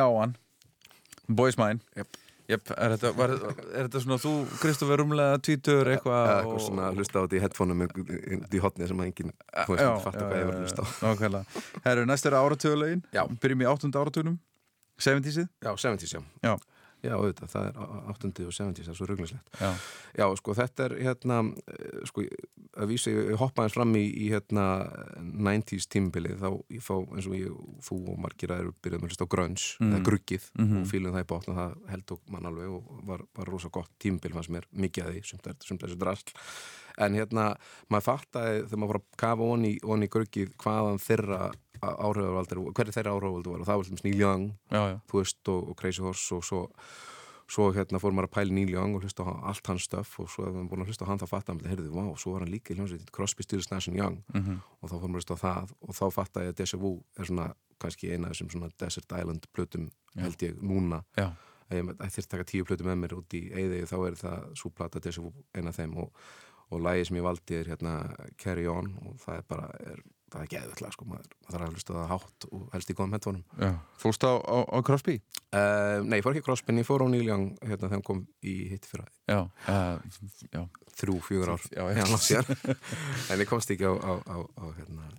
[0.00, 0.34] Já, hann.
[1.30, 2.16] Boys Mine Jep.
[2.50, 6.86] Jep, er, þetta, var, er þetta svona þú, Kristoffer, rúmlega tvítur eitthvað eða eitthvað svona
[6.88, 10.56] að hlusta á þetta í headphone-um í hotni sem að enginn já, hvað ég var
[10.56, 10.86] að hlusta á.
[11.04, 11.62] Nákvæmlega.
[11.84, 13.22] Herru, næst er áratöðulegin Já.
[13.44, 14.40] Byrjum í áttunda áratugnum
[14.98, 16.56] 70-sið Já, 70s, já Já, Já,
[17.08, 17.78] auðvitað, það er
[18.12, 19.70] 80 og 70s, það er svo rugglinslegt já,
[20.20, 21.38] Já, sko, þetta er hérna
[21.72, 22.24] eh, sko,
[22.76, 24.66] að vísa, ég hoppaði fram í, í hérna
[25.20, 27.54] 90s tímabili þá ég fá, eins og ég,
[27.86, 30.50] þú og margir aðeir byrjaðum að hlusta á grönns, eða gruggið
[30.82, 33.72] og fílum það í bátn og það held og mann alveg og var, var rosa
[33.72, 36.36] gott tímabil fannst mér mikið að því, sumt er sumt þessu drasl
[37.00, 37.44] en hérna,
[37.90, 41.40] maður fattaði þegar maður fór að kafa onni, onni gruggið hvaðan þeirra
[41.80, 44.96] áhrifavaldar hverju þeirra áhrifavaldar var og það var sem Neil Young já, já.
[45.10, 46.60] þú veist, og, og Crazy Horse og svo,
[47.50, 50.28] svo hérna fór maður að pæla Neil Young og hlusta á allt hans stöf og
[50.30, 52.44] svo ef maður búin að hlusta á hann þá fatta hann, heyrðu, vá, svo var
[52.44, 54.60] hann líka í hljómsveit Crosby, Stills, Nash Young Mhm.
[54.82, 56.92] og þá fór maður að hlusta á það og þá fatta ég að Deja Vu
[57.18, 57.48] er svona
[57.80, 59.88] kannski eina af þessum svona Desert Island plötum
[60.20, 61.30] held ég núna já.
[61.70, 64.54] ef ég ætti að taka tíu plötum með mér út í Eyðegi þá er það
[64.60, 66.10] svo plata Deja Vu eina af þeim og,
[66.70, 67.94] og lagi sem ég valdi er hérna
[68.40, 70.00] Carry On og það er bara er,
[70.30, 72.96] það er geðvöldlega sko, maður, maður þarf að hlusta á það hátt og helst í
[73.00, 73.70] góðum headphone já.
[74.04, 75.16] Fórst á, á, á Crosby?
[75.50, 78.06] Uh, nei, ég fór ekki Crosby, en ég fór á Neil Young hérna þegar hann
[78.06, 79.98] kom í hitt fyrir Já, uh,
[80.54, 80.62] já.
[81.02, 81.98] þrjú, fjögur ár Já, já.
[81.98, 82.76] Já, langt síðan.
[83.34, 85.10] en ég komst ekki á, á, á, á hérna,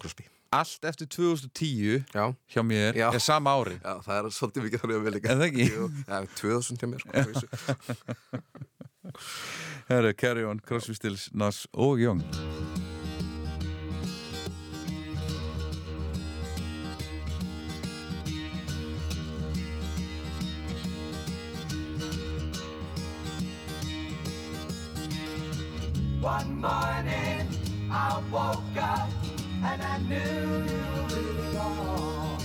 [0.00, 3.06] Crosby Allt eftir 2010 Já, hjá mér Já.
[3.16, 5.68] er sama ári já, það er svolítið mikið þannig að vel líka Er það ekki?
[6.08, 7.12] Já, 2000 hjá mér sko.
[9.88, 12.22] Herru, Carry On, Crosby, Stills, Nas og Young
[26.22, 27.48] One morning
[27.90, 29.10] I woke up
[29.64, 30.16] and I knew
[30.70, 32.38] you were gone.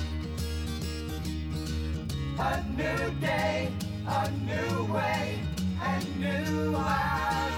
[2.40, 3.72] A new day,
[4.08, 5.17] a new way,
[6.24, 7.54] and new eyes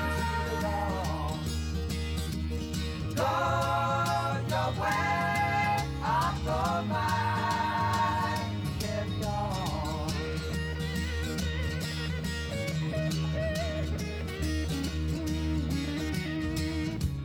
[0.60, 1.40] along.
[3.16, 3.24] Go
[4.50, 8.56] your way, I'll go mine.
[8.80, 10.14] Get gone.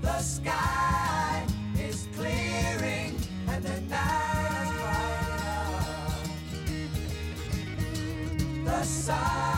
[0.03, 1.47] The sky
[1.79, 3.17] is clearing
[3.49, 6.31] and the night is bright.
[8.65, 9.54] The sun,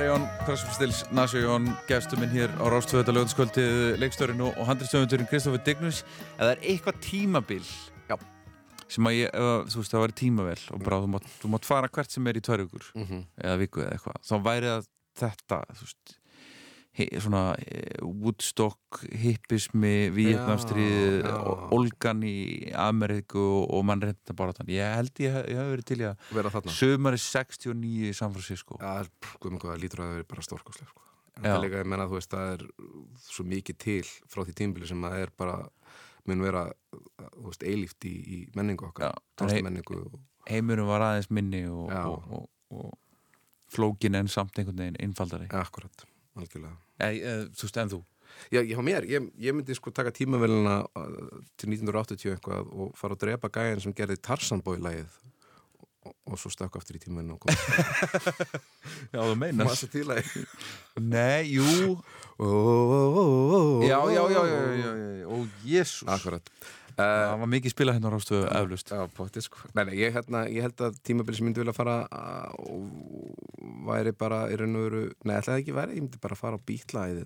[0.00, 5.98] Crossfit Stills, Nasjón, gestur minn hér á Rástvöða lögðskvöldið, leikstörinn og, handriðstöfundurinn Kristoffer Dignus.
[6.38, 7.60] Eða er eitthvað tímabil
[8.08, 8.16] Já.
[8.88, 11.68] sem að ég, ef, þú veist, það væri tímavel og bara þú mátt, þú mátt
[11.68, 13.20] fara hvert sem er í tvær vikur Mhm.
[13.44, 14.16] eða viku eða eitthvað.
[14.24, 14.88] Þá væri það
[15.20, 16.16] þetta, þú veist,
[17.22, 21.26] svona eh, Woodstock, hippismi, Vietnamstrið.
[21.74, 24.78] Olgan í Ameríku og, mannreynda bara þannig.
[24.78, 28.78] Ég held ég, ég hef verið til að vera þarna Sumari 69 í San Francisco
[28.80, 29.06] Já,
[29.42, 31.06] guðum hvað, það lítur að það er bara stórkoslega sko.
[31.36, 32.64] En það er líka, ég menna, þú veist, það er
[33.24, 35.60] svo mikið til frá því tímbili sem að er bara
[36.28, 36.66] mun vera,
[37.20, 39.22] þú veist, eilíft í, í menningu okkar, Já.
[39.40, 40.18] tónstu menningu og,
[40.50, 45.62] Heimurum var aðeins minni og, og, og, og flókin en samt einhvern veginn einfaldari ja,
[45.62, 46.04] akkurat,
[46.38, 46.76] algjörlega.
[47.00, 48.00] E, e, Þú veist, en þú?
[48.54, 50.80] Já, hjá mér, ég, ég myndi sko taka tímavelina
[51.58, 55.16] til 1980 eitthvað og fara að drepa gæjan sem gerði Tarzanbói-lægið
[56.06, 57.56] og, og svo stakka aftur í tímavelina og koma
[59.12, 59.66] Já, þú meinar.
[59.66, 60.44] Massa tílægi
[61.02, 61.98] Nei, jú.
[63.84, 65.26] Já, já, já, já, já, já.
[65.26, 66.46] Ó, jésús Akkurat
[67.00, 69.62] Það var mikið spila hérna á rástu eflust Já, potið sko.
[69.76, 71.96] Nei, nei, ég, hérna, ég held að tímabili sem myndi vilja fara
[72.60, 73.40] og
[73.90, 76.60] væri bara í raun og veru, nei, ætlaði það ekki væri ég myndi bara fara
[76.60, 77.24] á bítlaðið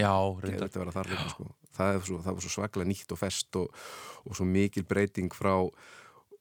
[0.00, 0.12] Já,
[0.42, 0.68] reyndar.
[0.68, 1.48] ætti að vera þar líka sko.
[1.76, 3.84] það, það var svo svaklega nýtt og fest og,
[4.24, 5.54] og svo mikil breyting frá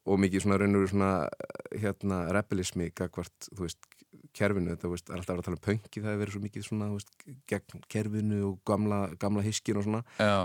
[0.06, 1.12] og mikið svona raun og veru svona
[1.82, 3.88] hérna rebelismi gagvart, þú veist,
[4.36, 6.36] kerfinu þetta, veist, það er alltaf að vera að tala um pönki það hefur verið
[6.36, 7.14] svo mikið svona, veist,
[7.52, 10.02] gegn kerfinu og gamla, gamla hiskin og svona.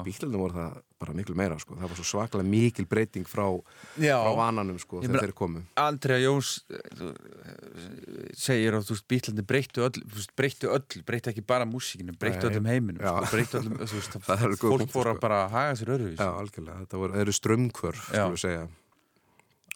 [0.07, 1.79] Bílunum voru það bara miklu meira sko.
[1.81, 3.47] það var svo svaklega mikil breyting frá,
[3.97, 5.63] frá vananum sko, þegar þeir komu.
[5.81, 10.03] Andrea Jóns eh, eh, segir að bílandi breyttu öll,
[10.37, 12.51] breyttu öll, breyttu ekki bara músíkinu, breyttu Nei.
[12.53, 15.25] öllum heiminum, sko, breyttu öllum, veist, Það góð fólk fór að sko.
[15.25, 16.21] bara haga sér öðruvís.
[16.21, 18.13] Já, algjörlega, voru, þeir eru strömmkvörf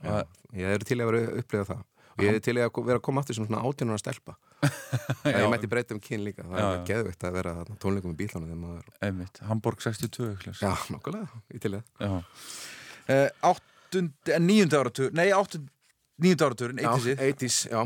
[0.05, 1.83] Það- ég er til að vera að upplifa það
[2.15, 4.37] og ég er til í að vera að koma aftur sem svona átjónuna stelpa.
[5.25, 5.39] Já.
[5.41, 6.47] ég mætti breyta um kyn líka.
[6.47, 10.73] Það Já, er geðveitt að vera tónleikum í þegar maður, Einmitt, Hamburg 62 ekki, já,
[10.95, 12.15] nokkulega, ég til í það.
[13.05, 14.41] Uh, áttund, eh,
[16.47, 17.21] áratur, nei, Já, eittisið.
[17.35, 17.83] 80s, já.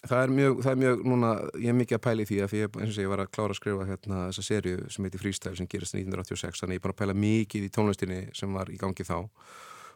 [0.00, 1.30] Það er, mjög, það er mjög, núna,
[1.60, 3.32] ég er mikið að pæla í því að ég, eins og sé, ég var að
[3.36, 6.84] klára að skrifa hérna þessa serju sem heitir Freestyle sem gerist 1986, þannig ég er
[6.86, 9.18] bara að pæla mikið í tónlistinni sem var í gangi þá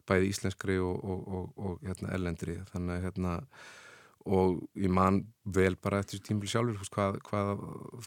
[0.09, 3.35] bæði íslenskri og, og, og, og hérna, ellendri, þannig að hérna
[4.25, 7.51] og ég man vel bara eftir þessu tímbil sjálfur hvað, hvað,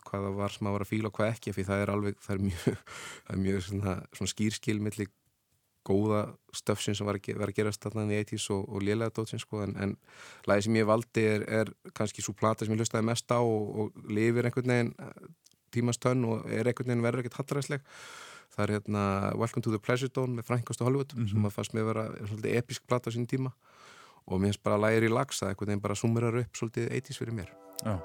[0.07, 2.35] hvað það var sem að var að fíla og hvað ekki það er alveg, það
[2.35, 2.81] er mjög,
[3.27, 5.07] það er mjög svona, svona skýrskil milli
[5.87, 6.21] góða
[6.55, 9.61] stöfsin sem var að, var að gerast þarna í 80s og, og lélega dótsin sko,
[9.63, 9.93] en, en
[10.49, 13.67] lagi sem ég valdi er, er kannski svo plata sem ég lustaði mest á og,
[13.83, 15.29] og lifir einhvern veginn eh,
[15.75, 17.85] tímans tönn og er einhvern veginn verður ekkert hallaræsleg
[18.57, 19.03] það er hérna
[19.37, 22.57] Welcome to the Pleasure Dome með Frankast og Hollywood sem að fannst mér vera svolítið
[22.57, 23.53] episk plata á sín tíma.
[24.27, 27.21] Og mér finnst bara lagir í lags að einhvern veginn bara summerar upp svolítið 80s
[27.21, 27.53] fyrir mér.
[27.85, 27.95] Já.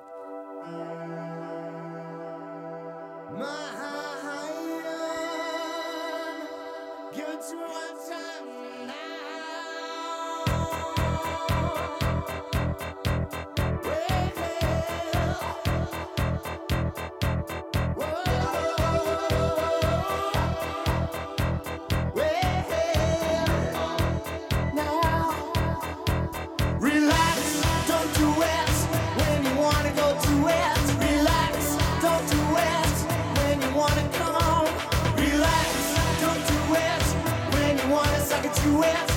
[38.83, 39.11] nowhere.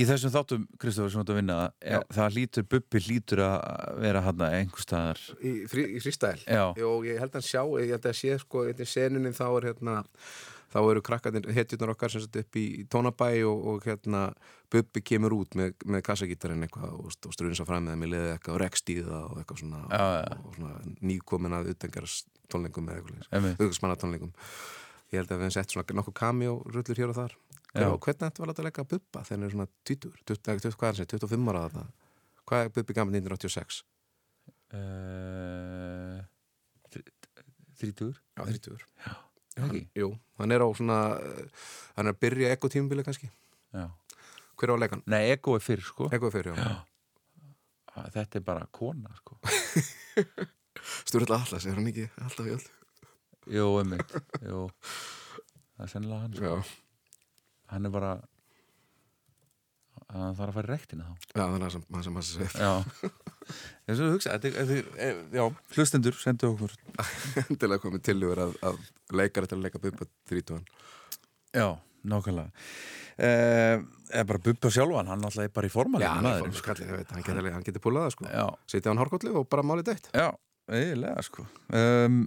[0.00, 1.96] Í þessum þáttum, Kristofur, sem þú ert að vinna Já.
[1.98, 3.58] er, það lítur, Bubbi lítur að
[4.00, 5.24] vera hann einhver staðar.
[5.44, 6.38] Í, frí, í frístæl
[6.86, 9.98] og ég held að sjá, ég held að sé sko, einnig senunin þá er hérna
[10.70, 14.28] þá eru krakkarnir, hetjurnar okkar sem sett upp í, tónabæ og, og hérna
[14.70, 18.34] Bubbi kemur út með, með kassagítarinn eitthvað og, og strunsa fram með þeim í liðið
[18.36, 19.80] eitthvað og rekstíða og eitthvað svona,
[20.36, 22.20] og svona nýkomin að utengaras
[22.50, 23.58] tónlingum eða eitthvað Einmitt.
[23.58, 24.32] auðvitsmanna tónlingum
[25.10, 27.36] ég held að við hefum sett svona nokkuð cameo rullur hér og þar
[27.70, 30.88] Hvernig þetta var látað að leika Bubba þegar hann er svona 20, 20, 20 hvað
[30.90, 31.86] er hann, 25 ára þarna
[32.50, 33.82] hvað er Bubbi gammal 1986?
[34.74, 36.20] uh,
[37.80, 38.18] Þrítugur?
[38.36, 39.82] Já, 30 Já, ekki?
[39.98, 40.10] Jú,
[40.40, 41.64] hann er á svona uh,
[41.96, 43.30] hann er að byrja ekko tímubili kannski.
[43.74, 43.86] Já.
[44.60, 45.04] hver á að hann?
[45.10, 46.10] Nei, ego er fyrr, sko.
[46.12, 46.68] Ekko er fyrir, já,
[47.90, 48.04] Já.
[48.14, 49.38] Þetta er bara kona, sko.
[51.08, 52.68] Sturla Atlas, er hann ekki alltaf í öll?
[53.50, 54.14] Jú, einmitt.
[54.44, 54.68] Jú.
[55.74, 56.52] Það er sennilega hann, sko.
[56.60, 56.89] Já,
[57.70, 58.12] Hann er bara
[60.10, 61.26] Hann þarf að fara í rektina þá.
[61.30, 62.70] Já þannig að hann sem hann sem Já.
[63.86, 65.44] Þess að hugsa, þetta, þetta, er- já,
[65.76, 66.74] hlustendur sendu okkur.
[67.44, 68.80] Endilega komið tilhugur að, að
[69.20, 70.58] leikari til að leika Bubba 30
[71.54, 71.68] Já,
[72.10, 72.66] nákvæmlega.
[73.20, 76.58] Uh, Eða bara Bubba sjálfan, hann alltaf er bara í formalinu Já, hann er fór
[76.58, 78.30] skallið, ég veit, hann getur, hann getur púlað það sko.
[78.74, 80.26] Sitja hann hárkollu og bara málið dætt já,
[80.74, 81.46] eiginlega sko.
[81.70, 82.22] Um,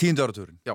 [0.00, 0.74] Tíundu áratúrin Já,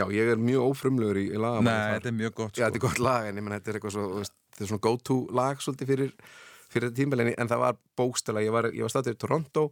[0.00, 2.80] ég er mjög ófrumlegur í, í lagamæli Nei, þetta er mjög gott Já, þetta sko
[2.80, 5.18] er gott lag, en ég menn, þetta er eitthvað svo, veist, þetta er svona go-to
[5.36, 6.14] lag svolítið fyrir,
[6.72, 9.66] fyrir þetta tímbelinni, en það var bókstala, ég var, var statur í Toronto,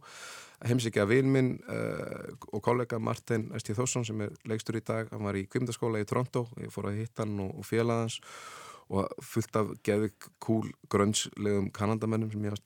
[0.69, 5.25] heimsækja vinn minn uh, og kollega Martin Esti Þórsson sem er leikstur í dag, hann
[5.25, 8.19] var í kvimdaskóla í Toronto, ég fór að hitta hann og, og félagans
[8.91, 12.61] og fullt af geðvik kúl grönnslegum kanadamennum sem ég var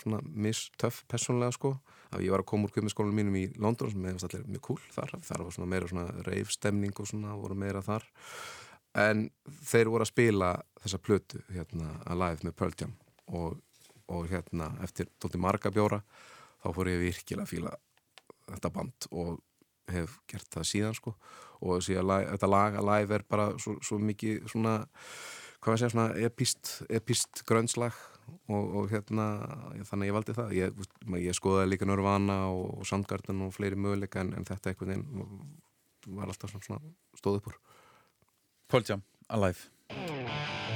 [0.00, 1.76] svona mistöff personlega sko.
[2.10, 4.80] Að ég var að koma úr kvimdaskólanum mínum í London sem hefast allir mjög kúl
[4.94, 8.06] þar, þar var svona meira svona reifstemning og svona voru meira þar.
[8.98, 9.28] En
[9.68, 10.52] þeir voru að spila
[10.82, 12.94] þessa plötu hérna að live með Pearl Jam.
[13.28, 13.58] Og,
[14.08, 16.00] og hérna eftir tótti marga bjóra
[16.62, 17.74] þá fór ég virkilega að fíla
[18.48, 19.36] þetta band og
[19.92, 21.14] hef gert það síðan sko.
[21.68, 24.80] Og síðan lag, þetta lag að live er bara svo, svo mikið svona
[25.58, 27.96] hvað maður segja svona epist, epist grönnslag
[28.48, 29.26] og, og hérna
[29.88, 30.54] þannig að ég valdi það.
[30.58, 30.84] Ég,
[31.24, 35.26] ég skoðaði líka Nirvana og, og Soundgarden og fleiri möguleika en, en þetta einhvern veginn
[36.18, 37.60] var alltaf svona, svona stóð upp úr.
[38.68, 40.67] Paul Jam, Alive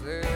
[0.00, 0.31] yeah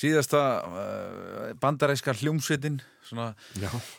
[0.00, 3.30] síðasta uh, bandaræska hljómsveitin svona,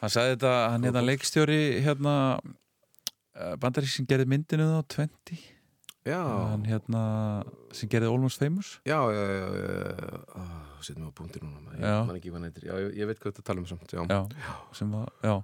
[0.01, 5.41] hann sagði þetta, hann hérna leikstjóri hérna uh, bandarísk sem gerði myndinu þá 20
[6.09, 6.19] já,
[6.51, 7.03] hann hérna
[7.77, 8.73] sem gerði Almost Famous.
[8.89, 9.69] Já, já, já, já,
[10.01, 10.49] já.
[10.81, 12.79] Settum við á punktir núna, ég Já.
[12.81, 14.01] ég, ég veit hvað þetta tala um samt, já.
[14.09, 15.35] Já, sem var, já.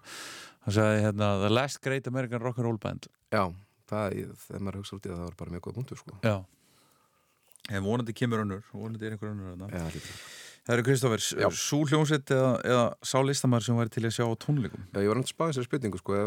[0.65, 3.05] Hann sagði hérna The Last Great American Rock and Roll Band.
[3.29, 3.43] Já,
[3.91, 6.17] það, þegar maður hugsa út í það, það var bara mjög góð punktur, sko.
[6.25, 6.35] Já.
[7.77, 9.69] En vonandi kemur önnur, vonandi er einhver önnur þarna.
[9.77, 10.17] Já, líka
[10.67, 11.47] Það eru Kristófur, Já.
[11.55, 15.07] sú hljómsveit eða, eða sá listamæður sem væri til að sjá á tónleikum Já, ég
[15.07, 16.17] var náttúrulega spáðið þessari spurningu sko,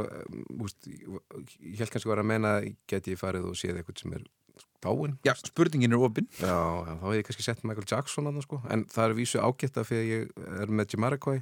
[0.64, 2.52] úst, ég, held kannski að vera að meina
[2.88, 4.24] geti ég farið og séð eitthvað sem er
[4.80, 8.48] dáin Já, spurningin er opinn Já, já, þá hef ég kannski sett Michael Jackson annars,
[8.48, 8.62] sko.
[8.72, 11.38] en það er vísu ágætt að fyrir ég er með Jamiroquai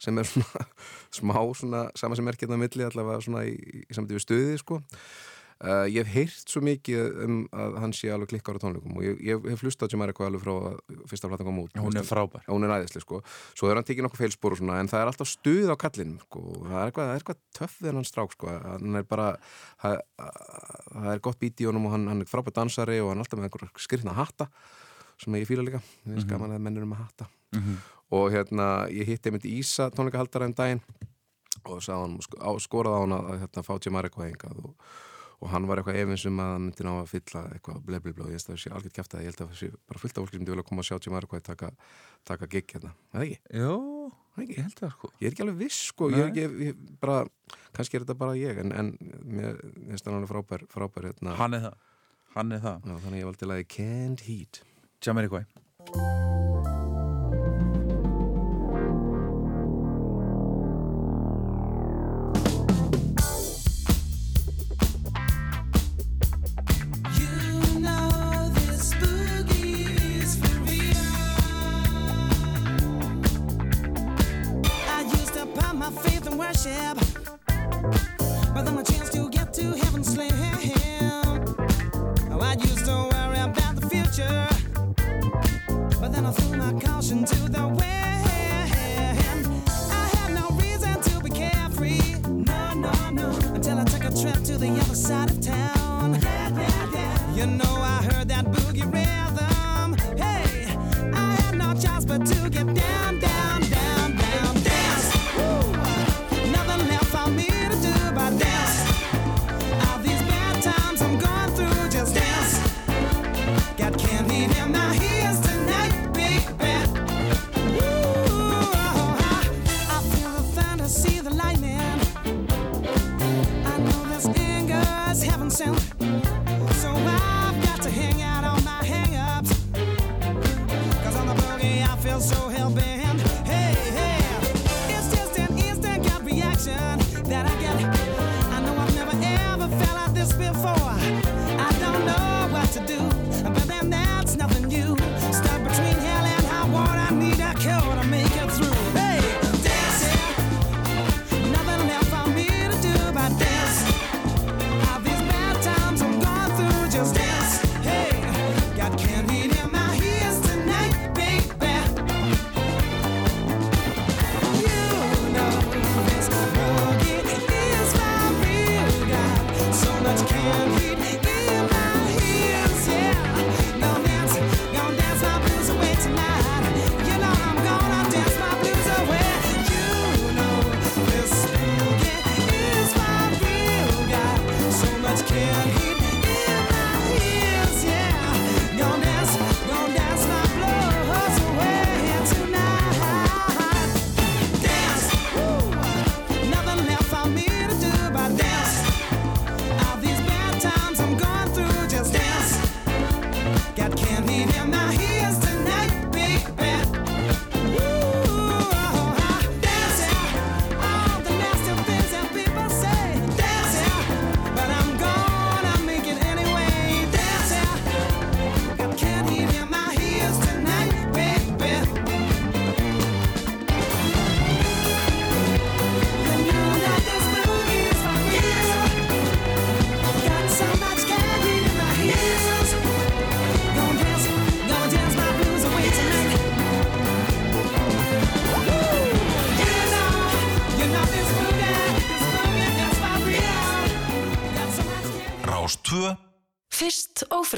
[0.00, 0.64] sem er svona
[1.20, 4.80] smá svona, sama sem er á milli allavega svona í, í samtíð við stuði sko.
[5.58, 9.02] Uh, ég hef heyrt svo mikið um að hann sé alveg klikkar á tónleikum og
[9.02, 10.76] ég, ég hef flust á Jamiroquai alveg frá að
[11.10, 11.72] fyrsta platan kom út.
[11.82, 12.44] Hún er frábær.
[12.46, 13.18] hún er æðislega sko.
[13.58, 16.20] Svo er hann tekið nokkuð feilspor og svona en það er alltaf stuð á kallinum
[16.22, 16.44] sko.
[16.62, 18.52] Það er eitthvað, er eitthvað töff við hann strák sko.
[18.68, 19.26] Hann er bara
[19.82, 19.98] það,
[20.94, 23.26] það er gott bít í honum og hann, hann er frábær dansari og hann er
[23.26, 24.46] alltaf með einhver skrifna hatta
[25.18, 25.82] sem ég fíla líka.
[26.06, 27.26] Ég finnst gaman að menn eru með hatta.
[28.14, 30.86] Og hérna ég hitti einmitt Ísa tónleikahaldara um daginn
[31.66, 34.74] og hann, sko, á, skoraði á hann að, að hérna, fá Jamar eitthvað hingað og,
[35.38, 38.12] og hann var eitthvað efins um að hann myndi ná að fylla eitthvað ble ble
[38.16, 39.68] ble og ég veist að það sé algjört kæft að ég held að það sé
[39.90, 41.70] bara fullt af fólki sem myndi vilja koma að sjá Jamar eitthvað taka,
[42.30, 43.38] taka gig hérna, eða ekki?
[43.62, 43.76] Jó,
[44.42, 44.56] ekki?
[44.58, 45.12] ég held það sko.
[45.18, 47.20] Ég er ekki alveg viss sko, ég, ég, ég bara,
[47.76, 48.90] kannski er þetta bara ég en, en
[49.22, 51.78] mér mér finnst hann alveg frábær, frábær hérna, Hann er það,
[52.34, 52.90] hann er það.
[52.90, 54.62] Já, þannig ég valdi lagi Can't Heat.
[55.06, 55.46] Jamiroquai
[55.88, 56.37] You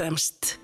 [0.01, 0.60] fremst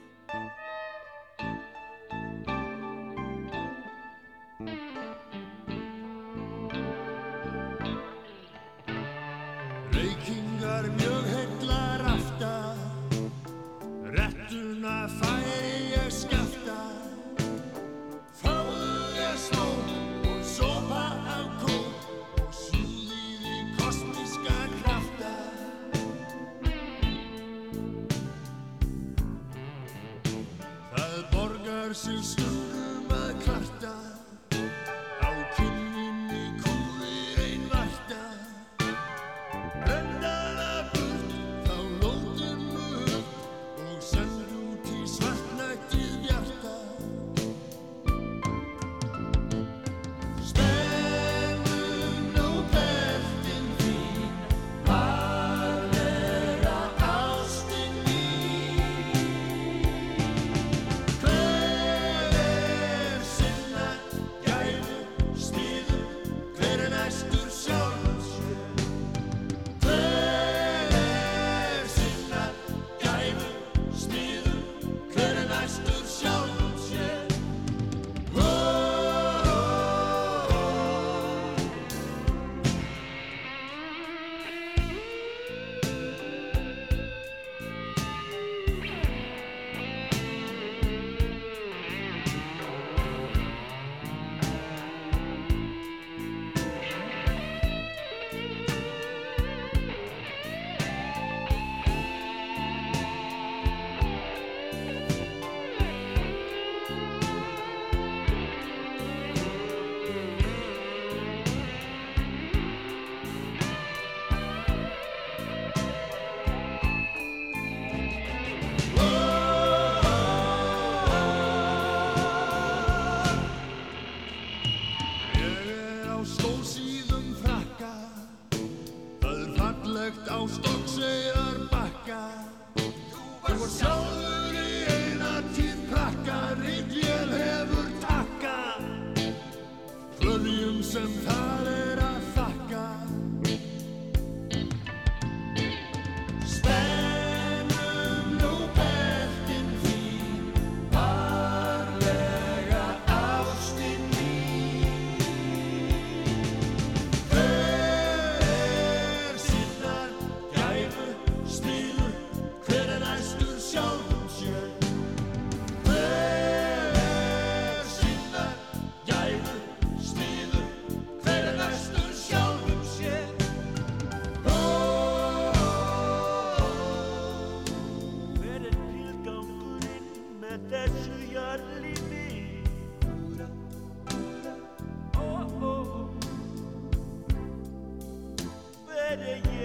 [189.15, 189.56] hver er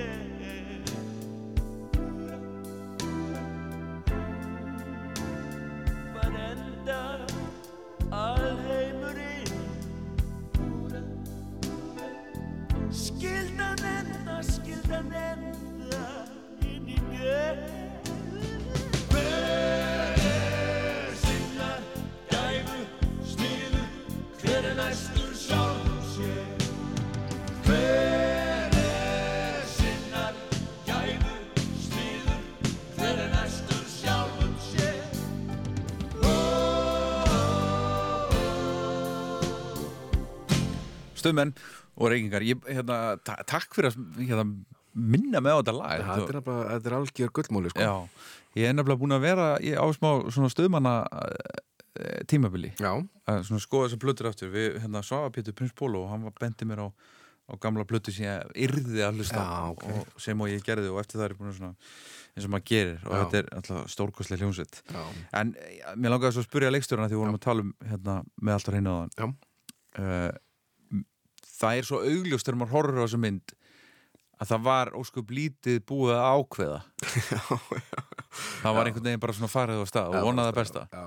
[41.22, 41.54] Stöðmenn
[41.96, 42.46] og reykingar.
[42.46, 44.46] Ég, hérna, ta Takk fyrir að hérna,
[44.92, 45.96] minna með á þetta lag.
[46.02, 47.90] Ja, þetta er þetta er algjör gullmóli sko.
[48.52, 50.96] Ég er nefnilega búin að vera ásmá svona stöðmanna
[52.28, 52.72] tímabili.
[52.80, 52.92] Já,
[53.28, 54.52] að svona skoða þessar plötur aftur.
[54.52, 58.14] Við hérna Svafa Pétur Prins Pólo og hann var bendi mér á, á gamla plötu
[58.14, 59.84] sem ég yrði að hlusta á Já, ok.
[59.92, 61.72] og, sem og ég gerði og eftir það er búin að svona
[62.32, 63.02] eins og maður gerir.
[63.04, 63.18] Og Já.
[63.24, 64.80] þetta er alltaf stórkostlega hljómsveit.
[65.40, 68.16] En ja, mér langaði svo að spyrja leikstjórna því við vorum að tala um hérna,
[68.40, 69.26] með alltaf hreinu á Já.
[70.00, 70.30] uh,
[71.62, 73.54] það er svo augljóst þegar maður horfir á þessu mynd
[74.42, 76.80] að það var óskup lítið búið að ákveða.
[78.62, 80.82] Það var einhvern veginn bara svona farið á stað og vonaði það besta.
[80.88, 81.02] Já,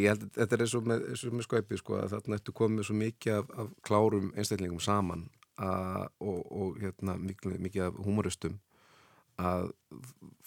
[0.00, 1.02] ég held að þetta er eins og með,
[1.36, 5.26] með skaupið sko, að þarna ertu komið svo mikið af, af klárum einstæðlingum saman
[5.60, 8.56] að, og, og hérna, mikið, mikið af humoristum
[9.44, 9.68] að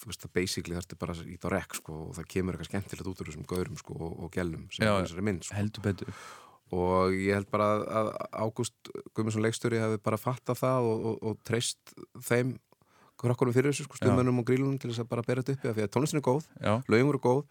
[0.00, 2.70] þú veist það basically þarftu bara að íta á rekk sko, og það kemur eitthvað
[2.72, 5.58] skemmtilegt út úr þessum gaurum sko, og, og gælum sem er þessari mynd sko.
[5.58, 6.12] heldur betur
[6.74, 7.68] og ég held bara
[8.00, 8.12] að,
[8.44, 11.94] Ágúst Guðmundsson leikstjóri hefði bara fattað það og, og, og treyst
[12.28, 12.56] þeim
[13.18, 15.78] krokkunum fyrir þessu, sko, stuðmennum og grílunum til þess að bara bera þetta uppi af
[15.78, 16.48] því að tónlistin er góð
[16.92, 17.42] lögum voru góð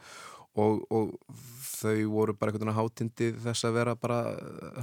[0.58, 1.12] og, og
[1.68, 4.22] þau voru bara einhvern veginn hátindi þess að vera bara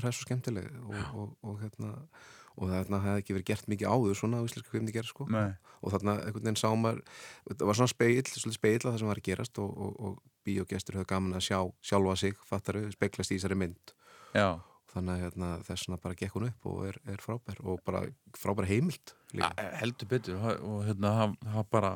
[0.01, 1.95] hræs og skemmtileg og, og, og hérna
[2.55, 5.24] og þarna hefði ekki verið gert mikið áður svona á íslenska hvernig gerð sko.
[5.32, 7.01] Nei, og þarna einhvern veginn sá maður
[7.49, 11.01] það var svona speill, speill að það sem var að gerast og, og, og bíógestur
[11.01, 13.95] höfðu gaman að sjá sjálfa sig, fattaru, speiklast í þessari mynd
[14.35, 14.49] já.
[14.95, 18.05] Þannig að hérna, þess vegna bara gekk hún upp og er, er frábær og bara
[18.39, 19.49] frábær heimild líka.
[19.59, 20.37] A- heldur betur.
[20.39, 21.91] Og, hérna, það, bara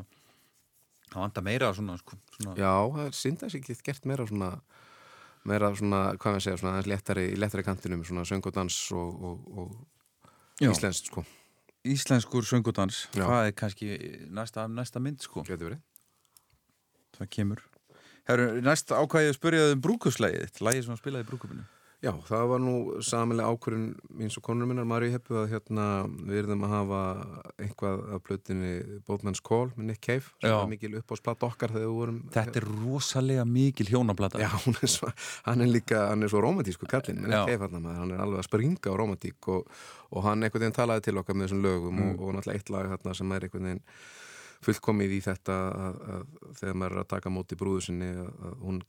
[1.12, 4.26] það vantar meira svona, sko, svona Já, það er synd að þessi ekki gert meira
[4.26, 4.50] svona
[5.48, 9.46] meira svona, hvað við segja, svona aðeins léttari, í léttari kantinum, svona söng og og,
[9.62, 9.76] og,
[10.60, 11.24] íslenskt sko,
[11.88, 13.22] Íslenskur söngudans, Já.
[13.22, 13.88] það er kannski
[14.34, 15.82] næsta, næsta mynd sko, getur verið.
[17.16, 17.62] það kemur.
[18.28, 21.64] Herru, næst ákvæðið að spyrja um brúkuslægið lægið sem hann spilaði í brúkupinu
[21.98, 22.72] Já, það var nú
[23.02, 25.86] samilega ákvörðun mín og konur minnar, Maríu Heppu, að hérna
[26.28, 27.00] við erum að hafa
[27.58, 31.96] eitthvað af plötinni Boatman's Call með Nick Cave, sem var mikil uppásplatt okkar þegar við
[31.96, 35.10] vorum Þetta er rosalega mikil hjónablata Já, hún er svo,
[35.48, 37.40] hann er líka, hann er svo romantísku menn Já.
[37.40, 39.66] ekki hann, hann er alveg að springa á romantík og,
[40.14, 42.92] og hann einhvern veginn talaði til okkar með þessum lögum og, og náttúrulega eitt lag
[42.94, 43.84] þarna sem er einhvern veginn
[44.62, 46.24] fullkomið í þetta að, að
[46.62, 48.80] þegar maður er að taka móti brúðu sinni að, að hún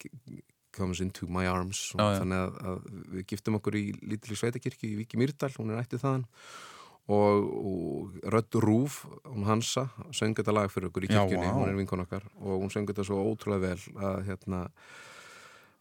[0.75, 1.91] comes into my arms.
[1.95, 2.19] Og Já, já.
[2.23, 6.03] þannig að, að við giftum okkur í lítileg sveitakirkju í Viki Mýrdal, hún er ættið
[6.05, 6.25] þaðan.
[7.09, 11.55] Og, og Rödd Rúf, hún Hansa söng þetta lag fyrir okkur í Já, kirkjunni, vá.
[11.57, 12.27] hún er vinkon okkar.
[12.37, 14.59] Og hún söng þetta svo ótrúlega vel að hérna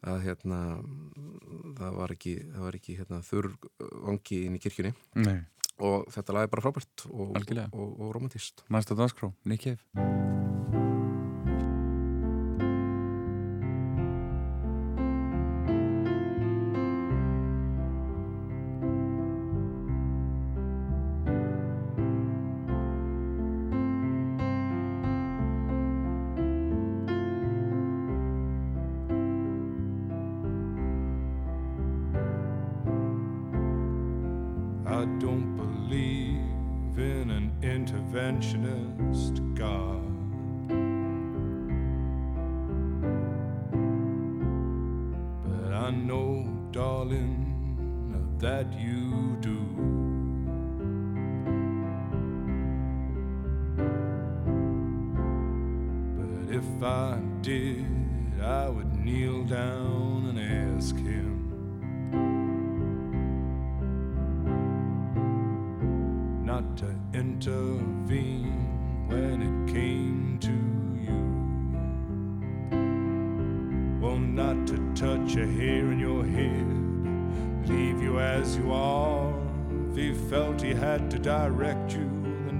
[0.08, 0.58] að hérna
[1.76, 3.48] það var ekki, það var ekki hérna, þurr
[4.06, 4.94] vangi inn í kirkjunni.
[5.26, 5.40] Nei,
[5.82, 9.32] og þetta lag er bara frábært og, og, og, og romantist næsta danskrá,
[38.38, 40.04] interventionist God.
[45.44, 47.44] But I know, darling,
[48.38, 48.97] that you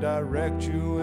[0.01, 0.98] direct you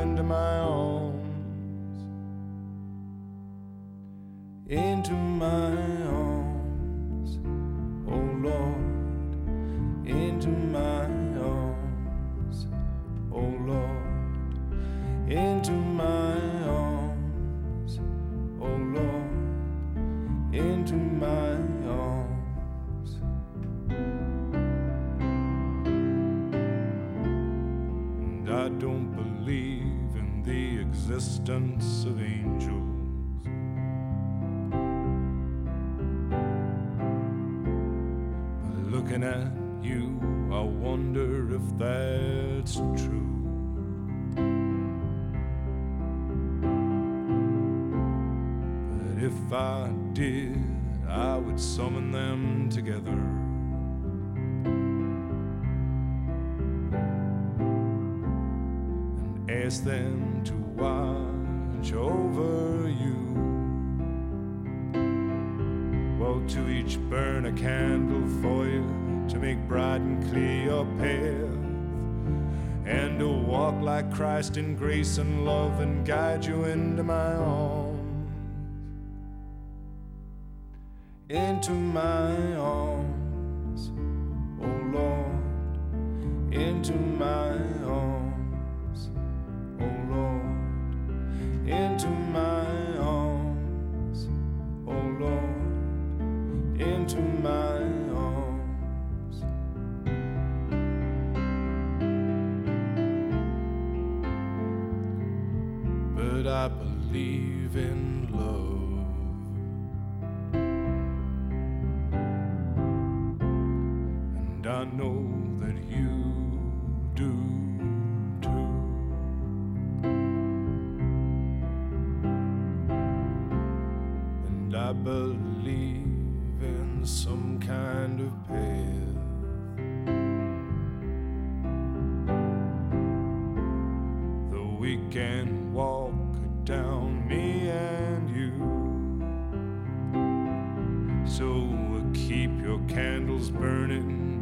[75.18, 75.45] and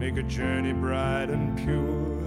[0.04, 2.20] make a journey bright and pure,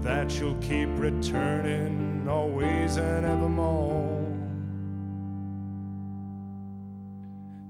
[0.00, 4.26] that you'll keep returning always and evermore.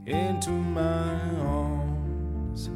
[0.07, 2.71] Into my arms,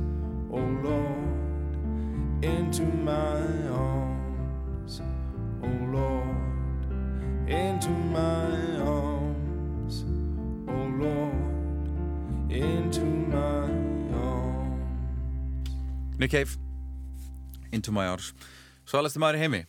[0.52, 3.40] O oh Lord, into my
[3.72, 5.00] arms,
[5.62, 8.50] oh Lord, into my
[8.84, 10.04] arms,
[10.68, 13.70] oh Lord, into my
[14.14, 15.70] arms.
[16.18, 16.58] Nick Cave
[17.72, 18.32] Into My Arms.
[18.86, 19.64] Svalasti maður í heimi?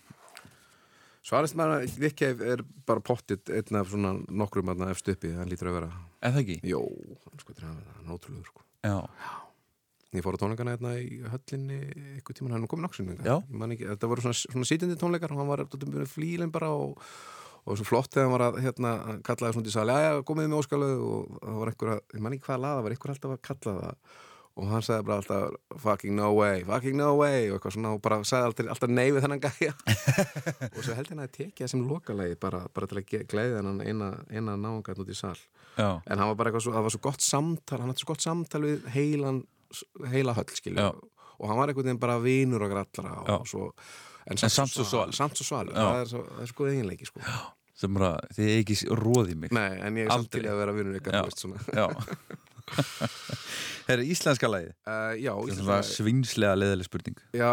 [1.27, 5.49] Svarist maður að Cave er bara pottit einn af svona nokkrum aðna efst uppi, hann
[5.51, 5.89] lítur að vera.
[6.23, 6.55] En það ekki?
[6.71, 6.79] Jó,
[7.25, 8.63] hann sko, hann er ótrúlegur sko.
[8.87, 9.01] Já.
[10.15, 11.81] Ég fór á tónleikana hérna í höllinni
[12.21, 12.87] ykkur tíma, hann er komin
[13.27, 13.35] Já.
[13.43, 15.65] Þetta voru svona, svona sítindi tónleikar og hann var
[16.07, 16.95] flílinn bara og,
[17.67, 18.93] og svo flott þegar hann var að hérna,
[19.27, 22.23] kallaði svona í sali, já, já, komið með óskalöðu og það var einhver að, ég
[22.23, 24.15] man ekki hvaða lag það var einhver alltaf að kalla það
[24.57, 27.51] og hann sagði bara alltaf fucking no way, fucking no way.
[27.53, 29.75] Og svona og bara sagði alltaf, alltaf nei við þennan gæja.
[30.75, 33.61] Og svo held ég hann að tekja það sem lokalagi bara, bara til að gleiða
[33.61, 35.35] hann eina, náungat út í sal.
[35.77, 35.91] Já.
[36.09, 38.25] En hann var bara eitthvað svo, það var svo gott samtal hann hætti svo gott
[38.25, 39.43] samtal við heilan
[40.09, 40.87] heila höll skilju
[41.37, 43.35] og hann var einhvern veginn bara vinur okkar allra Já.
[43.35, 43.67] og svo,
[44.25, 45.13] en, samt svo svalur.
[45.13, 45.85] samt svo svalur, Já.
[45.85, 47.21] það er svo, er sko eiginleiki sko.
[47.77, 49.53] sem bara, þið er ekki róðið mig.
[49.53, 51.13] Nei, en ég er samt til að vera vinur ykkar
[52.67, 54.71] Það er íslenska lagið?
[54.87, 57.19] Uh, já, íslenska- svinslega leðileg spurning.
[57.37, 57.51] Já,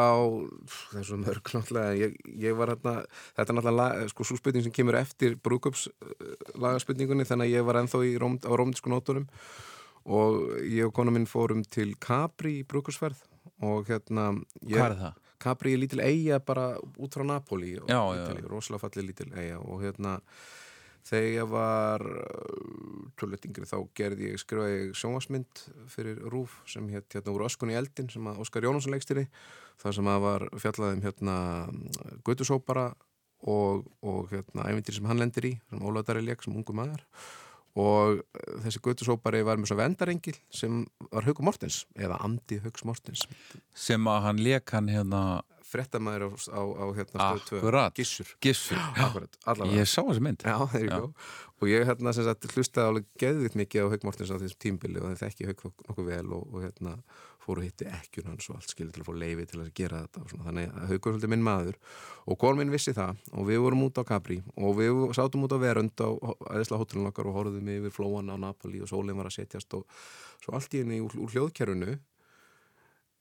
[0.74, 2.94] það er svo mörg náttúrulega, ég, ég var hérna,
[3.36, 5.86] þetta er náttúrulega sko svo spurning sem kemur eftir brúkups
[6.58, 9.28] lagaspurningunni þannig að ég var ennþá í róm, á rómdísku nótunum
[10.04, 13.22] og ég og kona minn fórum til Capri í brúkupsferð
[13.64, 14.32] og hérna
[14.66, 15.20] ég, Hvað er það?
[15.44, 16.66] Capri er lítil eiga bara
[17.00, 20.18] út frá Napoli Já, já, rosalega fallið lítil eiga og hérna
[21.04, 22.04] þegar ég var
[23.20, 27.78] tölvöld yngri þá gerði ég skrifaði sjónvarsmynd fyrir Rúf sem hétt hérna úr Öskun í
[27.78, 29.26] eldin sem að Óskar Jónasson leikstýri
[29.82, 31.36] þar sem að var fjallaði um hérna
[32.26, 32.88] Gautusópara
[33.44, 37.04] og, og hérna ævindir sem hann lendir í sem Ólaðari leik sem ungu maður.
[37.80, 42.86] Og eh, þessi Gautusópari var með svo vendarengil sem var Hauku Mortens eða Andi Hauks
[42.86, 43.26] Mortens.
[43.74, 45.42] Sem að hann leik hann hérna
[45.74, 47.98] frettamæður á, á, á hérna stöð 2 Akkurat.
[47.98, 48.30] Gissur.
[48.44, 48.80] Gissur.
[49.04, 49.38] Akkurat,
[49.74, 50.46] Ég sá þessi mynd.
[50.46, 50.56] Já,
[51.60, 55.12] og ég hérna sagt hlustaði alveg geðvitt mikið á Haug Mortens á þessum tímbili og
[55.12, 56.98] það þekki Haug nokkuð vel og, og hérna
[57.44, 60.00] fór og hitti ekkjun hans og allt skilur til að fá leifi til að gera
[60.04, 60.46] þetta svona.
[60.48, 61.78] þannig að Haugur er svolítið minn maður
[62.24, 65.58] og minn vissi það og við vorum út á Capri og við sátum út á
[65.60, 66.08] verund á
[66.54, 69.84] æðislega hótelun okkar og horfðum yfir flóan á Napoli og sólinn var að setjast og
[70.44, 71.98] svo allt í henni úr, úr hljóðkerfinu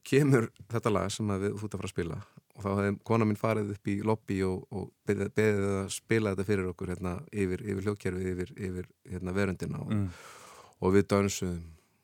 [0.07, 2.21] kemur þetta lag sem við þú ert að fara að spila
[2.53, 6.33] og þá hefði kona mín farið upp í lobby og, og beðið, beðið að spila
[6.35, 10.07] þetta fyrir okkur hérna, yfir, yfir hljóðkerfið, yfir, yfir hérna, verundina og, Mm.
[10.83, 11.63] og við dansuðum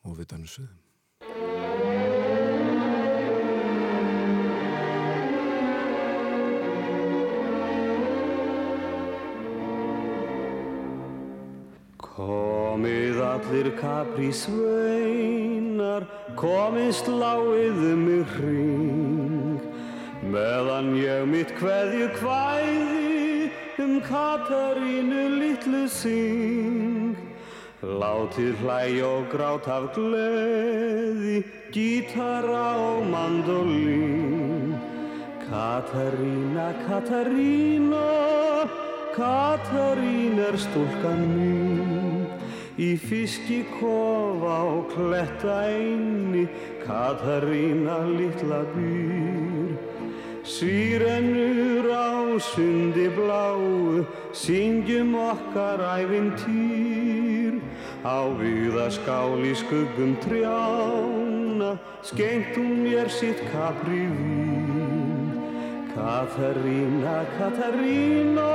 [0.10, 1.80] og við dansuðum
[12.00, 16.06] Komið allir kapri sveinar,
[16.40, 19.29] komið sláið um mig hring,
[20.28, 27.16] meðan ég mitt kveðju kvæði um Katarínu litlu syng.
[27.80, 34.76] Látið hlæj og grát af gleði, gítara og mandolín.
[35.48, 38.08] Katarína, Katarína,
[39.16, 42.28] Katarín er stúlkan mín.
[42.80, 46.46] Í fiski kofa og kletta einni,
[46.84, 49.49] Katarína litla býr.
[50.50, 54.02] Sýrenur á sundi bláu,
[54.34, 57.62] syngjum okkar ævintýr.
[58.02, 61.78] Á viðaskál í skuggum trjána,
[62.58, 65.38] hún mér sitt kapri vín.
[65.94, 68.52] Katarína, Katarína,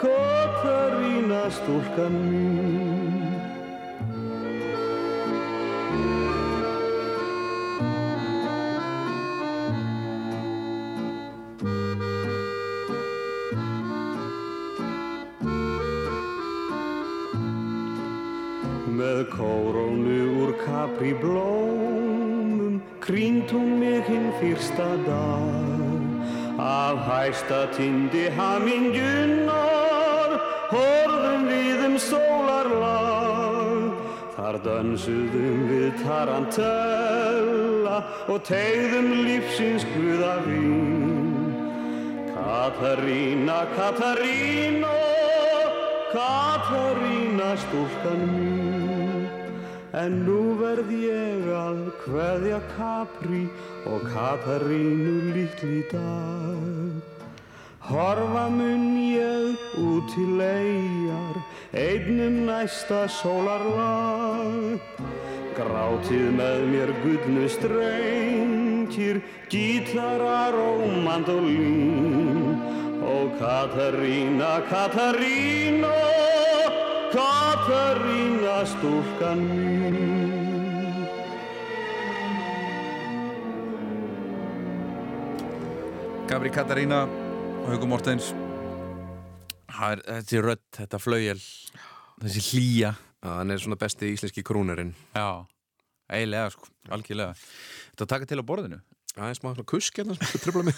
[0.00, 2.87] Katarína stúlkan mín.
[19.18, 26.06] Með kórónu úr kapri blómum Krýnt hún mig hinn fyrsta dag.
[26.54, 30.38] Af hæsta tindi hamingjunar
[30.70, 33.98] Horfum við um sólarlag.
[34.36, 37.98] Þar dansuðum við tarantella
[38.30, 41.58] Og tegðum lífsins guða vín.
[42.36, 44.94] Katarína, Katarína,
[46.14, 48.47] Katarína stúlkan mín.
[49.98, 53.44] En nú verð ég að kveðja Capri
[53.88, 57.00] og Katarínu litli dag.
[57.88, 61.40] Horfa mun ég út til eigjar,
[61.72, 64.78] einnum næsta sólarlag.
[65.58, 69.20] Grátið með mér gullnu strengi, ungir
[69.50, 72.56] gítarar og mandolín
[73.02, 75.92] og Katarína, Katarína
[77.08, 79.96] Katarína stúlkan mín.
[86.28, 88.34] Gabri Katarína og Hauku Mortens.
[89.78, 91.40] Er þessi rödd, þetta flaugjel
[92.20, 92.92] þessi hlýja.
[93.24, 94.92] Hann er svona besti íslenski krúnerinn.
[95.16, 95.48] Já,
[96.12, 97.32] eiginlega sko, algjörlega.
[97.94, 98.82] Þetta taka til á borðinu
[99.16, 100.76] Það er smá kusk hérna sem tröfla mig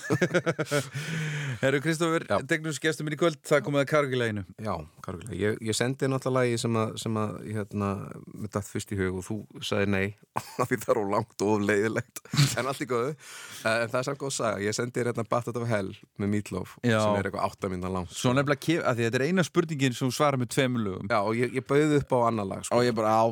[1.60, 2.38] Herru Kristofur, Já.
[2.48, 4.74] Degnus gestur minn í kvöld það komið að kargileginu Já,
[5.04, 5.34] kargulega.
[5.36, 7.88] Ég, ég sendi náttúrulega lagi sem að, sem að hérna,
[8.32, 9.36] með datt fyrst í hug og þú
[9.66, 10.06] sagði nei
[10.62, 12.22] af því það er of langt og of leiðilegt
[12.60, 13.10] en allt í góðu.
[13.12, 14.62] Eh, En það er samt góð að saga.
[14.64, 15.90] Ég sendi hérna Battle of Hell
[16.20, 16.90] með Meatloaf sem
[17.20, 18.12] er eitthvað áttamínda langt.
[18.16, 21.10] Svo nefnilega, kef, að því þetta er eina spurningin sem þú svarar með tveimur lögum
[21.12, 22.78] Já, og ég, ég bauði upp á annar lag, sko.
[22.78, 23.24] og ég bara, á,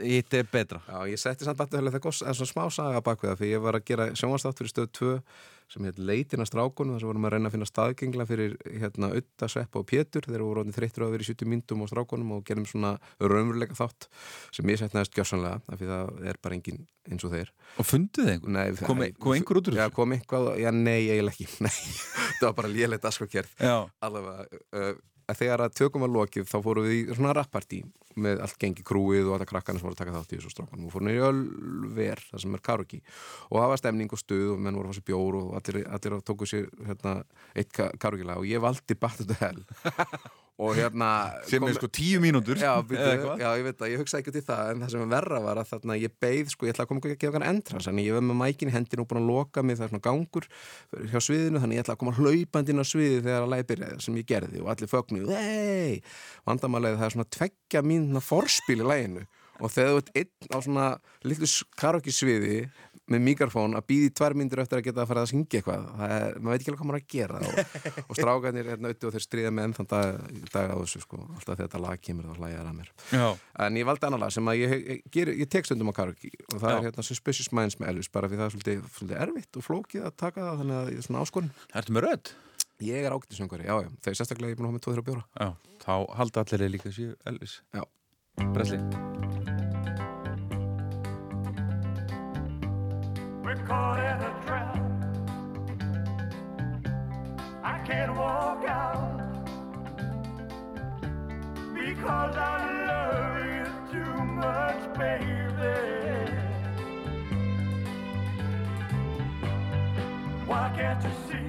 [0.00, 4.74] þetta er betra Já, ég setti samt Battle of Hell það er það fyrir að
[4.74, 5.12] stöð 2
[5.66, 9.08] sem heit Leitin að strákunum þar sem vorum að reyna að finna staðgengla fyrir hérna
[9.18, 10.22] Utta, Sveppa og Pétur.
[10.28, 13.74] Þegar voru orðin þreyttur að vera í 70 myndum á strákunum og gerðum svona raunveruleika
[13.80, 14.06] þátt
[14.54, 17.50] sem ég setnaðist gjörsanlega af því það er bara engin eins og þeir.
[17.82, 18.54] Og funduð þið einhver?
[18.54, 19.96] Nei, Kom, kom einhver út úr Já, þessu?
[19.98, 21.48] kom eitthvað, já nei, eiginlega ekki.
[21.66, 21.74] Nei,
[22.38, 23.76] það var bara lélegt aðskokerð Já,
[24.06, 24.94] allavega uh,
[25.26, 27.82] að þegar að tökum var lokið þá fórum við í svona rappartí
[28.16, 30.86] með allt gengi krúið og alla krakkarna sem voru að taka þátt í þessu strákanum
[30.88, 33.00] og fórum við í Ölver það sem er karaoke.
[33.50, 35.82] Og það var stemning og stuð og menn voru að fá sér bjór og allir,
[35.98, 37.18] allir tóku sér hérna,
[37.52, 39.62] eitt karaoke lag og ég valdi Battle to Hell
[40.56, 41.08] og hérna
[41.44, 44.44] sem er sko tíu mínútur Já, byrju, já, ég veit það, ég hugsa ekki í
[44.44, 46.90] það en það sem er verra var að þarna ég beið sko, ég ætla að
[46.92, 49.30] koma að gefa hann entrans en ég var með mækin í hendinu og búin að
[49.34, 50.48] loka mig það er svona gangur
[51.12, 54.20] hjá sviðinu þannig ég ætla að koma hlaupandi inn á sviði þegar að byrjaði sem
[54.20, 56.00] ég gerði og allir fögnu hei,
[56.48, 59.26] vandamálið það er svona tveggja mínuna forspil í læginu
[59.60, 60.86] og þegar þú ert einn á svona
[61.24, 61.48] litlu
[61.80, 62.58] karaoke sviði
[63.12, 65.84] með mikrofón að býði tvær myndir eftir að geta að fara að syngja eitthvað.
[65.98, 69.06] Það er, maður veit ekki alveg hvað maður að gera og, og strákanir er nauti
[69.06, 70.24] og þeir stríða með enn þann dag,
[70.54, 71.20] dag á þessu sko.
[71.36, 72.90] Alltaf þegar þetta lag kemur þá það að mér.
[73.12, 73.26] Já,
[73.66, 76.32] en ég valdi annar lag sem að ég, ég, ég, ég tek stundum á karaoke
[76.50, 76.78] og það Já.
[76.78, 80.08] er hérna Suspicious Minds með Elvis bara því það er svolítið, svolítið erfitt og flókið
[80.10, 81.54] að taka það þannig að ég er svona áskorun.
[81.78, 82.34] Ertu með rödd?
[82.80, 85.24] ég er ágættisöngari, já já, þegar sérstaklega ég er búin að hafa með 2-3 bjóra.
[85.40, 85.48] Já,
[85.86, 87.60] þá halda allir líka sér Elvis.
[87.72, 87.84] Já.
[88.52, 89.45] Bresli
[93.64, 94.76] Caught in a trap.
[97.62, 99.20] I can't walk out
[101.74, 105.76] because I love you too much, baby.
[110.46, 111.48] Why can't you see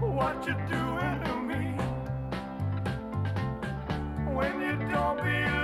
[0.00, 1.64] what you're doing to me
[4.34, 5.63] when you don't believe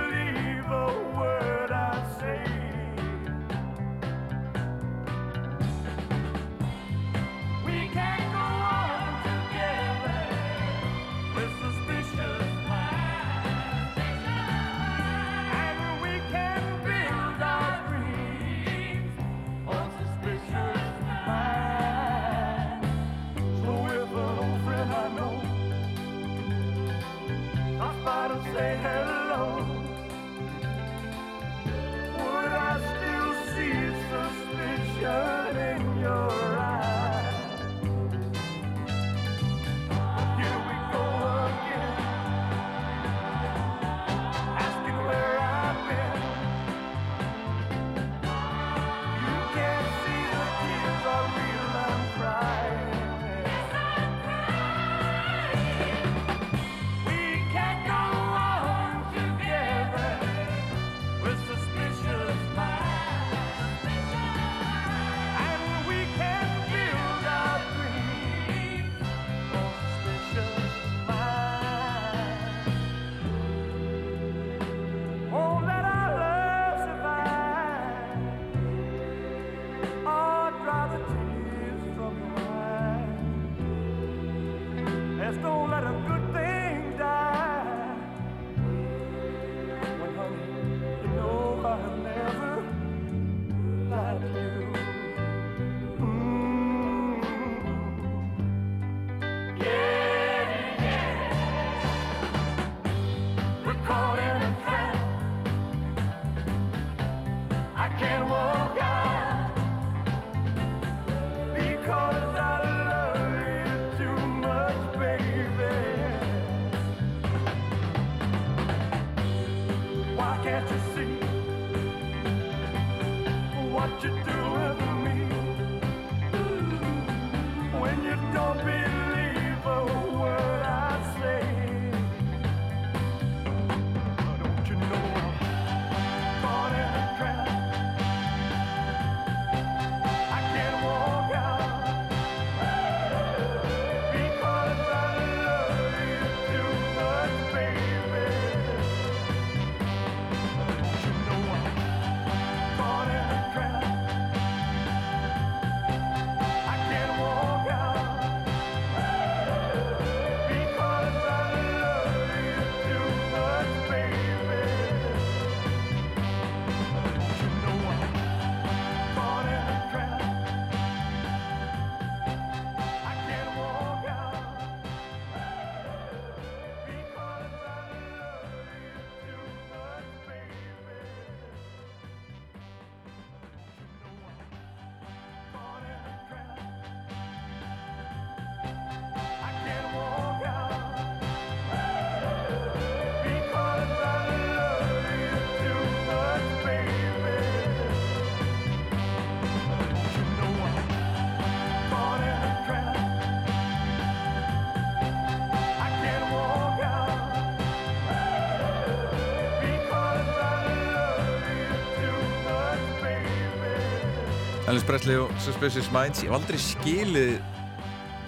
[214.71, 216.21] Elvis Presley og Suspicious Minds.
[216.23, 217.31] Ég hef aldrei skilið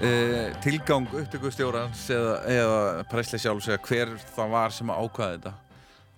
[0.03, 5.53] uh, tilgang upptökustjórans eða, eða Presley sjálf segja hver það var sem að ákvaða þetta.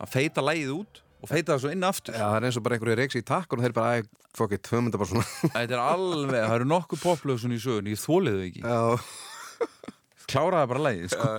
[0.01, 2.17] Að feita lægið út og feita það svo inn aftur.
[2.17, 4.57] Já, það er eins og bara einhverju reiks í takkun og þeir bara, æ, fuck
[4.57, 5.27] it, höfum þetta bara svona.
[5.59, 8.65] Þetta er alveg, það eru nokkuð poplöð svona í sögun, ég þólið þau ekki.
[8.65, 9.69] Já,
[10.33, 11.29] kláraði bara lægið sko.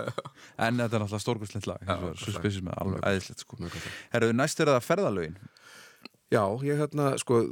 [0.63, 1.93] en þetta er náttúrulega stórkvæslegt lag
[2.23, 3.59] Suspicious með alveg æðislegt sko.
[3.59, 3.83] mjög gott.
[3.83, 4.01] Lag.
[4.15, 5.39] Herru, næst er það ferðalögin
[6.27, 7.45] Já, ég hérna, sko,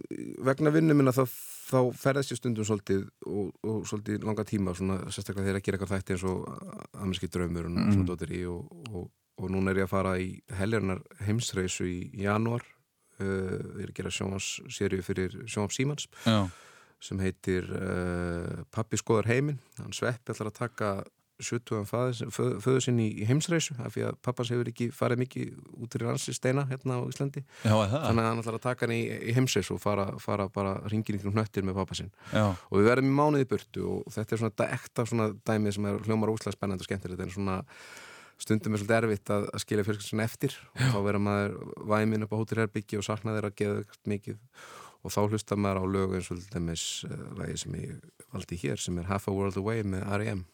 [0.43, 1.23] vegna vinnu minna þá,
[1.69, 5.79] þá ferðast ég stundum svolítið og, og svolítið langa tíma svona, sérstaklega þegar ég gera
[5.79, 9.07] eitthvað þætti eins og amerski draumur og svona dóttir í og, og,
[9.39, 10.27] og núna er ég að fara í
[10.59, 12.67] heljarnar heimsreisu í janúar.
[13.15, 16.09] Uh, ég er að gera sjónvarsserju fyrir sjónvars Símans
[17.05, 19.61] sem heitir uh, Pappi skoðar heiminn.
[19.79, 20.89] Hann sveppi ætlar að taka
[21.43, 22.31] 70
[22.63, 25.51] föðu sinn í, í heimsreisu af því að pappas hefur ekki farið mikið
[25.83, 27.43] út fyrir hansi steina hérna á Íslandi.
[27.65, 30.77] Já, þannig að hann ætlar að taka hann í, í heimsreis og fara, fara bara
[30.87, 32.11] ringin í kring hnöttir með pappa sinn.
[32.31, 35.77] Já, og við verðum í mánuði í burtu og þetta er svona ekta svona dæmið
[35.77, 37.25] sem er hljómar úslega spennandi og skemmtilegt.
[37.25, 37.59] En svona
[38.41, 41.53] stundum er svolítið erfitt að, að skilja fjölskyldsinn eftir og þá verður maður
[41.91, 44.41] væmin upp á hótelherbyggi og sakna þeirra að geða mikið.
[45.05, 48.97] Og þá hlustar maður á lög eins og uh, lagi sem ég valdi hér sem
[48.99, 50.45] er Half a World Away með R.E.M.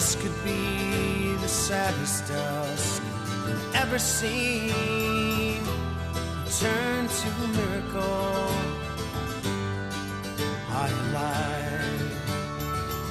[0.00, 3.02] This could be the saddest dusk
[3.46, 5.62] you've ever seen.
[6.58, 8.48] Turn to a miracle.
[10.70, 12.00] I lie.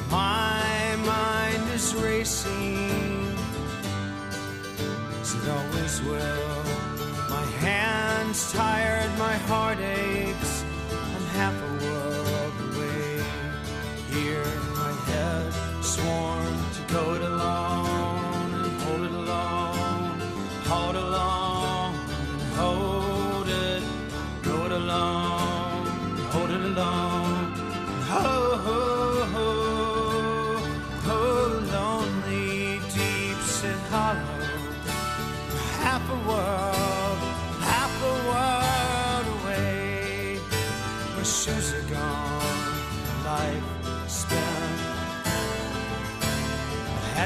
[0.10, 3.38] My mind is racing.
[5.22, 6.64] As it always will.
[7.30, 10.66] My hands tired, my heart aches.
[10.92, 11.69] I'm half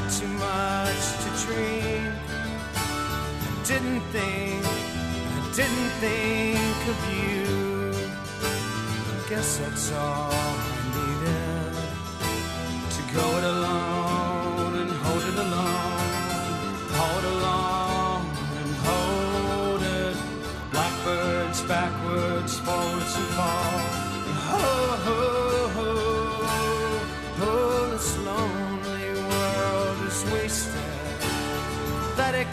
[0.03, 2.13] had too much to drink.
[2.75, 7.43] I didn't think, I didn't think of you.
[9.11, 11.73] I guess that's all I needed
[12.95, 13.62] to go it alone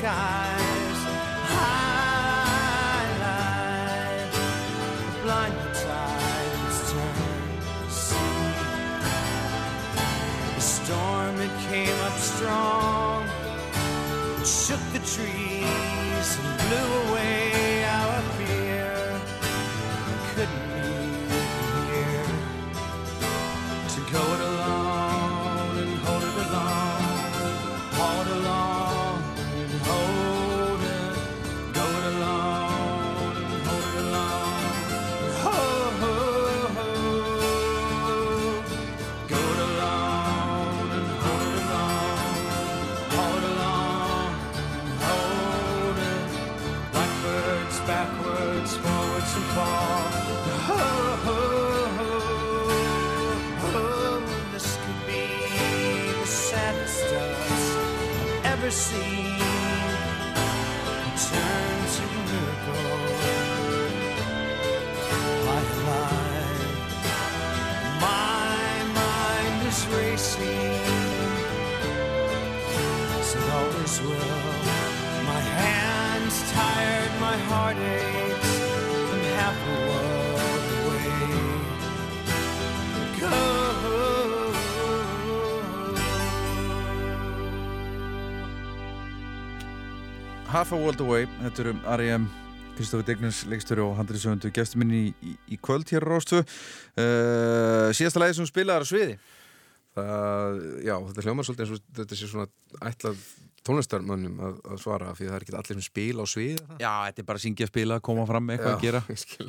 [0.01, 0.50] sky.
[90.51, 92.25] Half a World Away, þetta er um R.E.M.
[92.75, 98.19] Kristofur Degnars, leikstöru og handriðsöfundu gestur minni í, í, kvöld hér á Rástu uh, síðasta
[98.19, 99.15] lagi sem spilaðar á sviði?
[99.95, 100.59] Það,
[100.89, 102.49] já, þetta hljómar svolítið eins og þetta sé svona
[102.91, 103.23] ætlað
[103.71, 107.23] tónlistarmönnum að, að svara því það er ekki allir sem spila á svið Já, þetta
[107.23, 109.05] er bara að syngja, spila, koma fram eitthvað að gera.
[109.23, 109.49] skil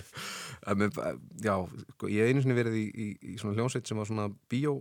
[0.62, 1.04] Að með,
[1.48, 1.56] Já,
[1.96, 4.78] sko, ég hef einu sinni verið í, í, í svona hljómsveit sem var svona bíó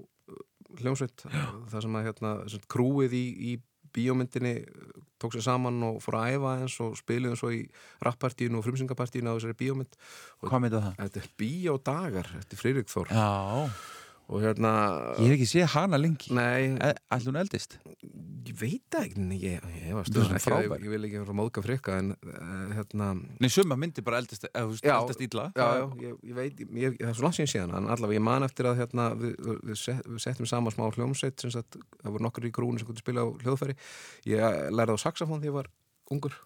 [0.83, 2.39] hljómsveit það sem að hérna,
[2.77, 3.59] krúið í, í
[3.97, 4.59] bíómyndinni
[5.21, 7.63] tók sér saman og fór að æfa eins og spiluðum svo í
[8.07, 9.99] rappartíinu og frumsingapartíinu á þessari bíómynd.
[10.43, 11.01] Hvað myndið það?
[11.01, 13.13] Þetta er bíódagar, þetta er Friðrik Þór.
[13.13, 13.29] Já,
[14.31, 14.73] og hérna
[15.19, 16.31] ég hef ekki séð hana lengi.
[16.36, 16.70] Nei,
[17.11, 17.78] Ætli hún eldist?
[18.51, 21.97] ég veit ekki ég, ég, var stöðan ekki, ég, ég vil ekki vera móðka frikka
[22.01, 23.11] en uh, hérna
[23.43, 25.48] Nei, suma myndi bara eldist, veist, Já, eldast illa.
[25.55, 26.62] já, já, ég, ég veit,
[26.98, 29.36] það er svo langt síðan síðan en allavega ég man eftir að hérna, við,
[29.69, 32.89] við, set, við settum saman smá hljómsveit sem sagt, það voru nokkur í grúni sem
[32.89, 33.77] kundu spila á hljóðfæri.
[34.31, 35.70] Ég lærði á saxofón því ég var
[36.11, 36.36] ungur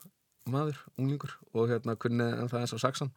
[0.50, 3.14] maður, unglingur og hérna kunni en það eins á saxan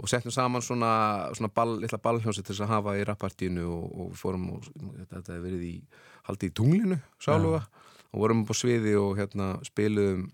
[0.00, 0.92] og settum saman svona,
[1.36, 5.44] svona ball, litla ballhljómsveit til að hafa í rappartínu og, og fórum og þetta hefði
[5.44, 5.74] verið í
[6.28, 7.62] haldið í tunglinu, sáluga.
[8.10, 10.26] Og vorum upp á sviði og hérna spiluðum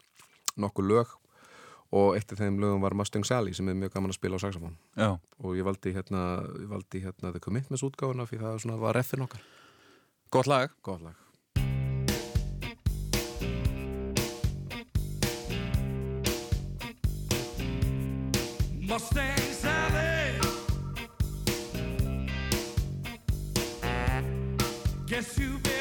[0.56, 1.12] nokkur lög
[1.96, 4.44] og eitt af þeim lögum var Mustang Sally sem er mjög gaman að spila á
[4.46, 4.78] saxofón.
[4.96, 5.10] Já,
[5.42, 6.24] og ég valdi hérna,
[6.62, 9.44] ég valdi hérna The Commitments útgáfuna fyrir það var reffin okkar.
[10.30, 10.74] Gott lag.
[10.82, 11.25] Góð lag
[18.88, 20.38] Mustang Sally.
[25.06, 25.75] Guess you better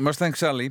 [0.00, 0.70] Mustang Sally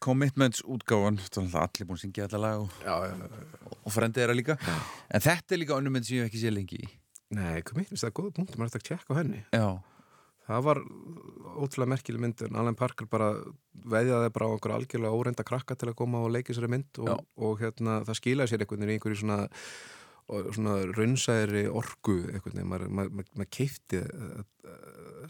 [0.00, 3.74] Commitments náttúrulega allir búin að syngja þetta lag og, Já, já, já.
[3.84, 6.52] og frendið er að líka en þetta er líka önnum mynd sem ég ekki sé
[6.54, 6.88] lengi í.
[7.36, 9.42] Nei, kom mitt, það er góða punkt, maður þetta að tjekka henni.
[9.54, 9.68] Já,
[10.50, 10.78] Það var
[11.62, 13.28] ótrúlega merkileg mynd en Alan Parker bara
[13.92, 17.12] veðjaði bara á einhver algjörlega óreinda krakka til að koma og leika sér mynd Já.
[17.12, 19.36] og, og hérna, það skilaði sér einhvern veginn í einhverju svona,
[20.32, 24.02] og- svona raunsæðri orgu einhvern veginn, maður, maður, maður, maður keifti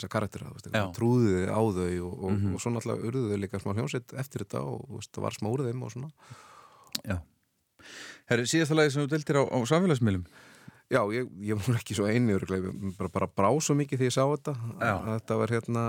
[0.01, 0.81] þessa karaktera, þú veist, Já.
[0.81, 2.55] maður trúði á þau og, og, Mhm.
[2.56, 5.64] og svo náttúrulega urðu þau líka smá hljómsveit eftir þetta og það var smá úr
[5.68, 6.10] þeim og svona
[7.05, 7.18] já
[8.31, 10.24] Herri, síðasta lagi sem þú dildir á, á samfélagsmiðlum
[10.90, 12.35] Já, ég, ég var ekki svo eini
[12.98, 14.94] bara, bara brá svo mikið því ég sá þetta Já.
[14.98, 15.85] að þetta var hérna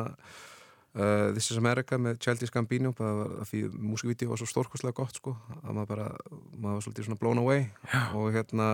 [0.96, 5.34] uh, This is America með Childish Gambino var því músikvídeó var svo stórkostlega gott sko,
[5.66, 6.08] að maður bara
[6.54, 8.04] maður var svolítið svona blown away Já.
[8.14, 8.68] og hérna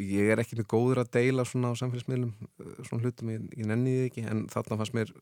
[0.00, 3.68] ég er ekki með góður að deila svona á samfélagsmiðlum uh, svona hlutum, ég, ég
[3.68, 5.12] nenni því ekki en þarna fannst mér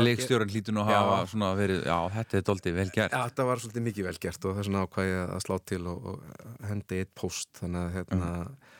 [0.00, 1.30] Leikstjóran hlýtur nú að hafa Já.
[1.32, 4.46] svona verið Já, þetta er doldið vel gert Já, þetta var svolítið mikið vel gert
[4.48, 7.96] og þess vegna ákvæði ég að slá til og, og hendi eitt post þannig að
[7.98, 8.30] hérna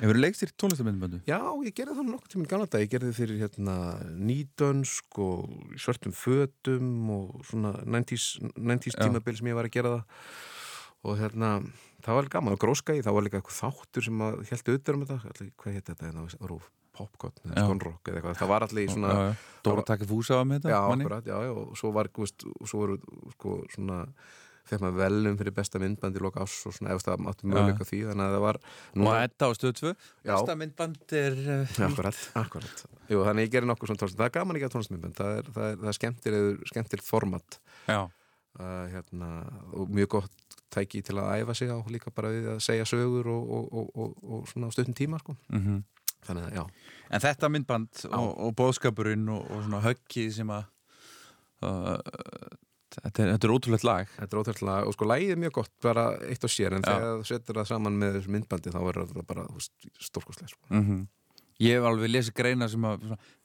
[0.01, 1.21] Hefur leikstýrt tónlistamindböndu?
[1.29, 3.75] Já, ég gerði það nokkuð tíminn gamla dag, ég gerði fyrir hérna
[4.17, 9.03] nýdönsk og svörtum fötum og svona 90s, 90s Já.
[9.05, 10.49] tímabil sem ég var að gera það
[11.01, 11.51] og hérna,
[12.05, 14.95] það var gaman og gróska í, það var líka eitthvað þáttur sem að heldur auðvitað
[14.95, 18.67] um þetta, allir, hvað heit þetta hérna, rúf, popcorn eða skonrock eða eitthvað, það var
[18.67, 19.33] allir í svona Já, já.
[19.67, 23.01] Dóra takki fúsa á með þetta Já, akkurat, og svo var, veist, og svo voru,
[23.37, 24.05] sko, svona
[24.71, 27.87] fekk maður velum fyrir besta myndbandi í loka ás og svona, ef það áttu möguleika
[27.89, 28.01] því.
[28.11, 30.31] Þannig að það var Og þetta á stöð 2 Já.
[30.31, 32.85] Besta myndband er uh, Akkurat, akkurat.
[33.11, 34.21] Jú, þannig ég gerir nokkuð svona tónlist.
[34.21, 35.19] Það er gaman ekki að tónlistmyndbönd.
[35.19, 37.61] Það er, það er, það er skemmtilegt format.
[37.91, 39.33] Uh, hérna,
[39.79, 43.31] og mjög gott tæki til að æfa sig á líka bara við að segja sögur
[43.33, 45.37] og, og, og, og, og svona á stuttum tíma sko.
[45.53, 45.83] mhm
[46.21, 46.65] Þannig að já,
[47.17, 50.67] En þetta myndband og, og bóðskapurinn og, og svona höggið sem að
[51.65, 51.95] uh,
[52.93, 55.73] þetta, er, þetta er ótrúlegt lag þetta er ótrúlega og sko lægið er mjög gott
[55.87, 56.91] bara eitt og sér en Já.
[56.93, 59.47] þegar þú setur það saman með þessu myndbandi þá verður það bara
[60.11, 60.63] stórkostlega sko.
[60.77, 61.01] mm
[61.61, 63.03] Ég hef alveg lesið greina sem að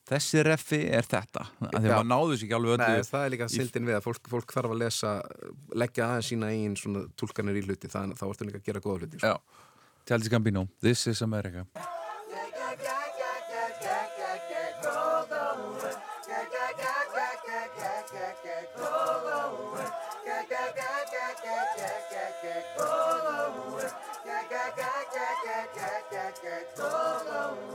[0.09, 1.95] þessi reffi er þetta að því að Já.
[1.95, 4.55] maður náðu sér ekki alveg öllu Nei, það er líka sildin við að fólk, fólk
[4.57, 5.13] þarf að lesa
[5.81, 8.83] leggja aðeins sína eigin svona túlkanir í hluti þannig að þá ertu líka að gera
[8.85, 9.33] góða hluti sko.
[9.33, 9.71] Já,
[10.05, 11.65] Tjaldis Gambino, This is America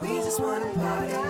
[0.01, 1.30] We just wanna party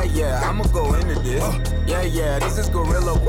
[0.00, 1.42] Yeah, yeah, I'ma go into this.
[1.86, 3.20] Yeah, yeah, this is Gorilla.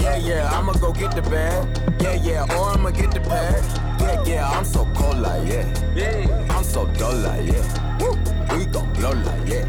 [0.00, 1.68] Yeah, yeah, I'ma go get the bag.
[2.02, 3.62] Yeah, yeah, or I'ma get the pad.
[4.00, 5.66] Yeah, yeah, I'm so cold like yeah.
[5.94, 8.56] Yeah, I'm so dull like yeah.
[8.56, 9.64] We gon' blow like yeah.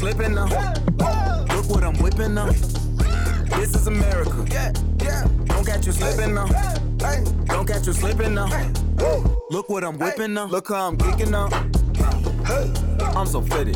[0.00, 0.46] Slipping now.
[1.54, 2.46] Look what I'm whipping now.
[3.58, 4.46] This is America.
[5.44, 6.46] Don't catch you slipping now.
[7.44, 8.48] Don't catch you slipping now.
[9.50, 10.46] Look what I'm whipping now.
[10.46, 11.50] Look how I'm kicking now.
[13.14, 13.74] I'm so pretty.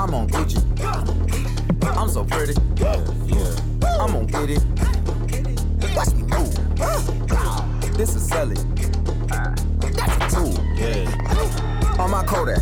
[0.00, 0.58] I'm on Gucci.
[1.96, 2.54] I'm so pretty.
[3.84, 4.64] I'm on get it.
[5.94, 6.56] Watch me move.
[7.96, 8.56] This is Sally.
[9.28, 10.58] That's a tool.
[10.74, 12.00] Yeah.
[12.00, 12.58] On my Kodak.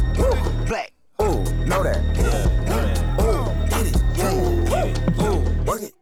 [5.67, 5.95] Work it.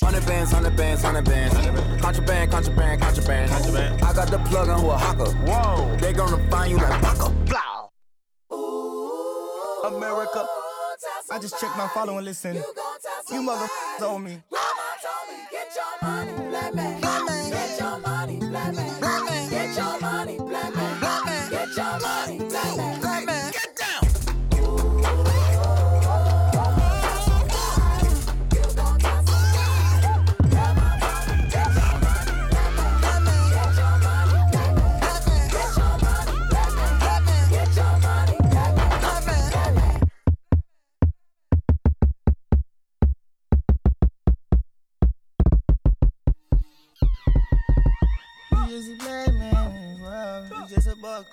[0.00, 1.54] Hundred bands, hundred bands, hundred bands.
[2.00, 3.50] Contraband, contraband, contraband.
[3.50, 4.02] Contraband.
[4.02, 5.30] I got the plug on who a hawker.
[5.46, 5.96] Whoa.
[5.96, 7.30] They gonna find you like Baka.
[7.46, 7.90] Blow.
[9.84, 10.46] America.
[11.30, 12.54] I just checked my follow and listen.
[12.56, 12.62] You
[13.42, 14.42] motherfuckers owe me.
[15.50, 16.51] Get your money,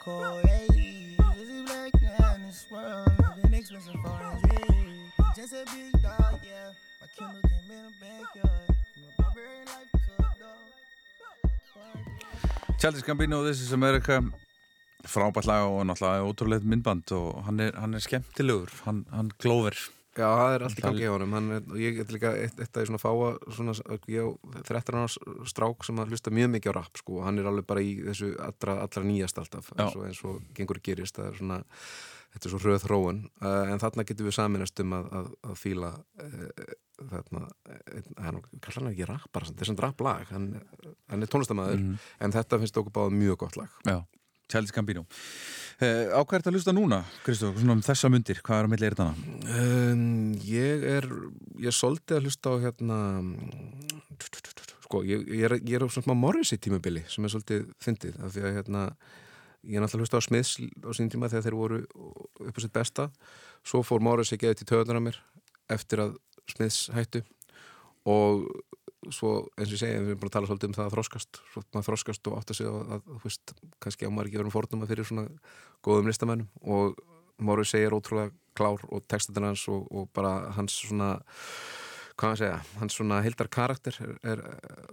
[0.09, 0.67] a hole, hey.
[1.37, 3.07] Just a black man in this world.
[3.37, 4.69] Living expensive yeah.
[4.83, 6.73] You Just a big dog, yeah.
[7.01, 8.67] My Kindle came in the backyard.
[8.93, 10.63] From a barbarian life to a dog.
[12.79, 14.23] Childish Gambino, This is America
[15.07, 19.75] frábært lag og náttúrulega ótrúlega myndband og hann er, hann er skemmtilegur hann, hann glóver
[20.19, 21.33] Já, það er allt í gangi hjá honum.
[21.37, 23.75] Hann ég er líka eitt, eitt af því svona fáa svona,
[24.11, 24.35] ég
[24.67, 27.67] 13 ára strák sem að hlusta mjög mikið á rap sko, og hann er alveg
[27.69, 31.15] bara í þessu allra, allra nýjast alltaf eins og, eins og gengur gerist.
[31.15, 31.59] Það er svona,
[32.35, 33.23] þetta er svo hröð þróun.
[33.39, 36.75] Uh, en þarna getum við saminast um að, að, að fíla uh,
[37.09, 40.49] þarna, uh, hann kallar hann ekki rappar þetta er sem rapplag, hann,
[41.09, 41.99] hann er tónlistamæður Mhm.
[42.27, 43.71] en þetta finnst okkur báða mjög gott lag.
[43.87, 44.01] Já,
[44.49, 45.05] Childish Gambino.
[45.79, 48.67] Uh, Á hvað er þetta að hlusta núna, Kristof, svona um þessa mundir hvað er
[48.67, 49.13] á milli eyrðana?
[49.55, 50.01] Um,
[50.43, 51.07] ég er
[51.59, 52.97] ég er svolítið að hlusta á hérna
[54.89, 58.19] sko, ég, ég er, ég er á svona smá Morrissey tímabili sem er svolítið fyndið
[58.25, 58.83] af því að hérna
[59.63, 61.79] ég er náttúrulega að hlusta á Smiths á sín tíma þegar þeir voru
[62.47, 63.09] upp á sitt besta.
[63.63, 65.19] Svo fór Morrissey geðið til töðunar á mér
[65.69, 66.15] eftir að
[66.49, 67.21] Smiths hættu
[68.09, 68.47] og
[69.07, 71.41] svo eins og ég segi, við erum bara að tala svolítið um það að þroskast
[71.53, 73.53] svo maður þroskast og átt að segja að, að þú veist,
[73.85, 75.25] kannski á maður ekki verið fórnum fyrir svona
[75.85, 77.03] góðum listamennum og
[77.39, 81.13] Morrissey er ótrúlega klár og textatinn hans og, og bara hans svona
[82.19, 84.41] hvað að segja, hans svona hildar karakter er, er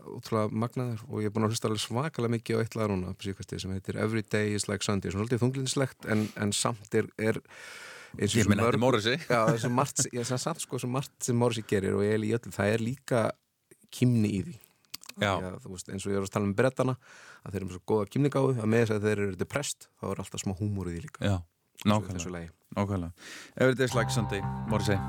[0.06, 1.02] ótrúlega magnaður.
[1.10, 3.74] Og ég er búin að hlusta alveg svakalega mikið á eitt lag núna síkvæsti sem
[3.74, 5.10] heitir Every Day is like Sunday.
[5.10, 8.84] Svona svolítið þunglindislegt en, en samt er, er eins og Ég svo meina, þetta er
[8.84, 9.26] mörg-.
[9.26, 12.76] Já, margt, ég samt sko, margt sem Morrissey gerir og ég er í öllu, það
[12.76, 13.24] er líka
[13.96, 14.56] kymni í því.
[15.26, 16.96] Að, veist, eins og ég er að tala um brettana
[17.40, 20.10] að þeir eru með svo góða kymningáðu að með þess að þeir eru depressed þá
[20.10, 21.22] er alltaf smá húmor í því líka.
[21.24, 21.36] Já,
[21.88, 22.52] nákvæmlega.
[22.76, 23.30] Nákvæmlega.
[23.56, 25.00] Every day's like Sunday, Morrissey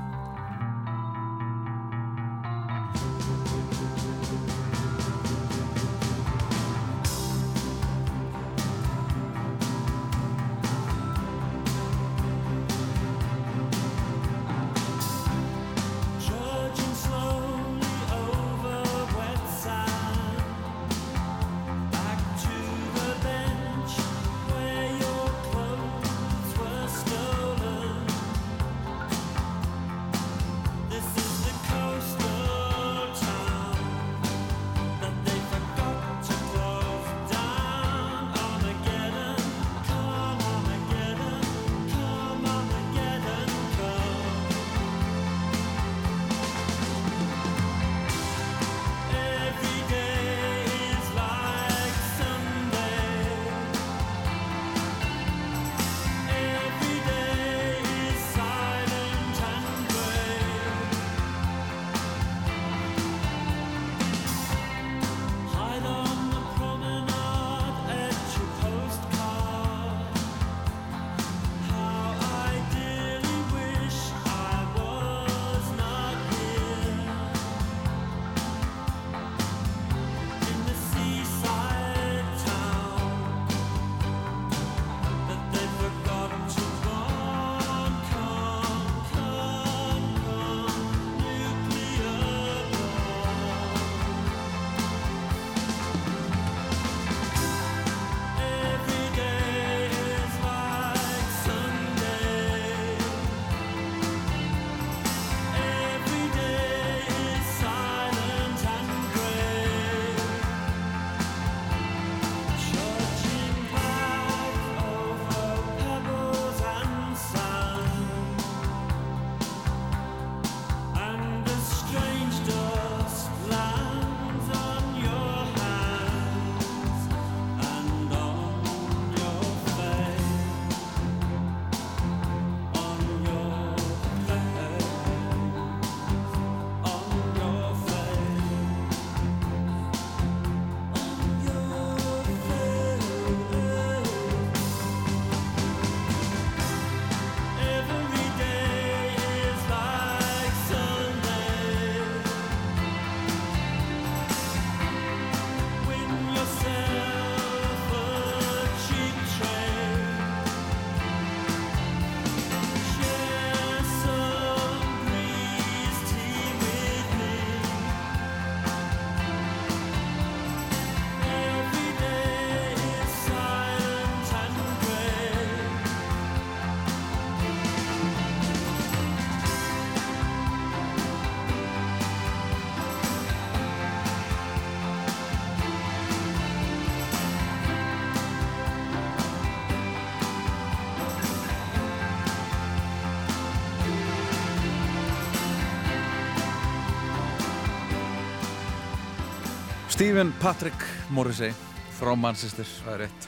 [199.98, 200.78] Stephen Patrick
[201.10, 201.50] Morrissey
[201.98, 203.24] frá Manchester Það er rétt.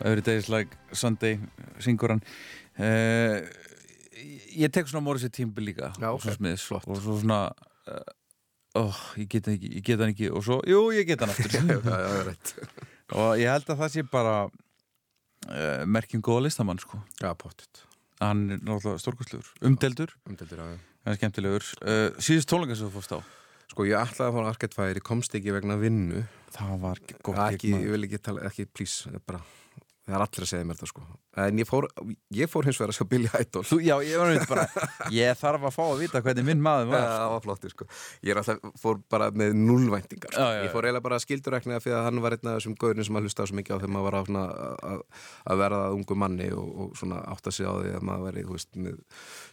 [0.00, 1.36] Every day is like Sunday
[1.78, 2.22] syngur hann.
[2.74, 3.46] Uh,
[4.58, 5.92] Ég tek svona Morrissey tímbil líka.
[6.02, 6.24] Já, og
[6.58, 7.36] svo og svo svona
[7.86, 8.00] uh,
[8.80, 10.30] oh, ég get hann ekki, ekki.
[10.34, 11.54] Og svo, jú, ég get hann aftur.
[11.54, 12.52] Já, já, það rétt.
[13.20, 16.98] Og ég held að það sé bara uh, merkjum góða listamann sko.
[17.22, 17.84] Já, pottit
[18.18, 20.82] hann er náttúrulega stórkostlegur, umdeldur Umdeldur, já, já.
[21.06, 21.70] Hann er skemmtilegur.
[22.18, 23.22] Síðust tónleika sem þú fórst á
[23.72, 26.26] Sko, ég ætlaði að fara á Arcade Fire, ég komst ekki vegna vinnu.
[26.52, 29.40] Það var gott ekki, ég vil ekki tala, ekki, please, bara
[30.12, 31.04] það er allir að segja mér þetta sko.
[31.42, 31.86] En ég fór,
[32.36, 33.62] ég fór hins vegar að sjá Billy Idol.
[33.64, 34.64] Þú, já, ég var neitt bara,
[35.14, 37.06] ég þarf að fá að vita hvernig minn maður var.
[37.08, 37.86] Það var flotti sko.
[38.20, 40.44] Ég er alltaf, fór bara með nullvæntingar sko.
[40.44, 40.66] Já, já.
[40.66, 43.18] Ég fór eiginlega bara að skildurekna því að hann var einn af þessum gaurin sem
[43.18, 44.62] að hlusta svo mikið á þegar maður var að,
[44.92, 45.02] að,
[45.48, 48.46] að verða að ungu manni og, og svona átta sig á því að maður veri,
[48.46, 49.02] þú veist, með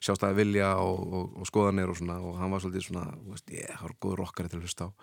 [0.04, 2.20] sjástæði vilja og, og, og skoðanir og svona.
[2.20, 4.94] Og hann var svolítið svona, þú veist, ég har góður rockari til að hlusta á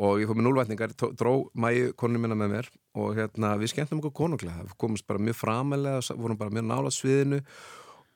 [0.00, 4.00] og ég fór með núlvætningar, dró mæju konu minna með mér og hérna við skemmtum
[4.00, 7.42] okkur konunglega, við komumst bara mjög framalega vorum bara mjög nála sviðinu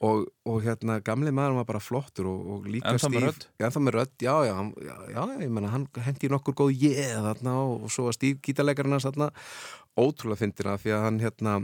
[0.05, 3.47] og, og hérna gamli maður var bara flottur og, og líka með rödd?
[3.57, 4.57] Já, ennþá með rödd, já, já,
[4.89, 8.40] já, já, ég menna hann hendi nokkur góð ég þarna og, og svo var Steve
[8.44, 9.31] gítarleikarinn hans þarna.
[9.97, 11.55] Ótrúlega fyndina því að hann hérna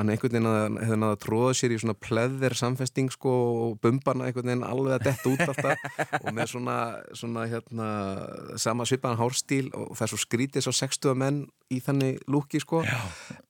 [0.00, 3.36] hann einhvern veginn hefði náða að tróða sér í svona pleðir samfesting sko
[3.66, 5.86] og bumbana einhvern veginn alveg að detta út alltaf
[6.24, 6.76] og með svona,
[7.22, 7.88] svona hérna
[8.60, 12.80] sama svipaðan hárstíl og það er svo skrítið svo 60 menn í þannig lúki sko.
[12.82, 12.98] Já.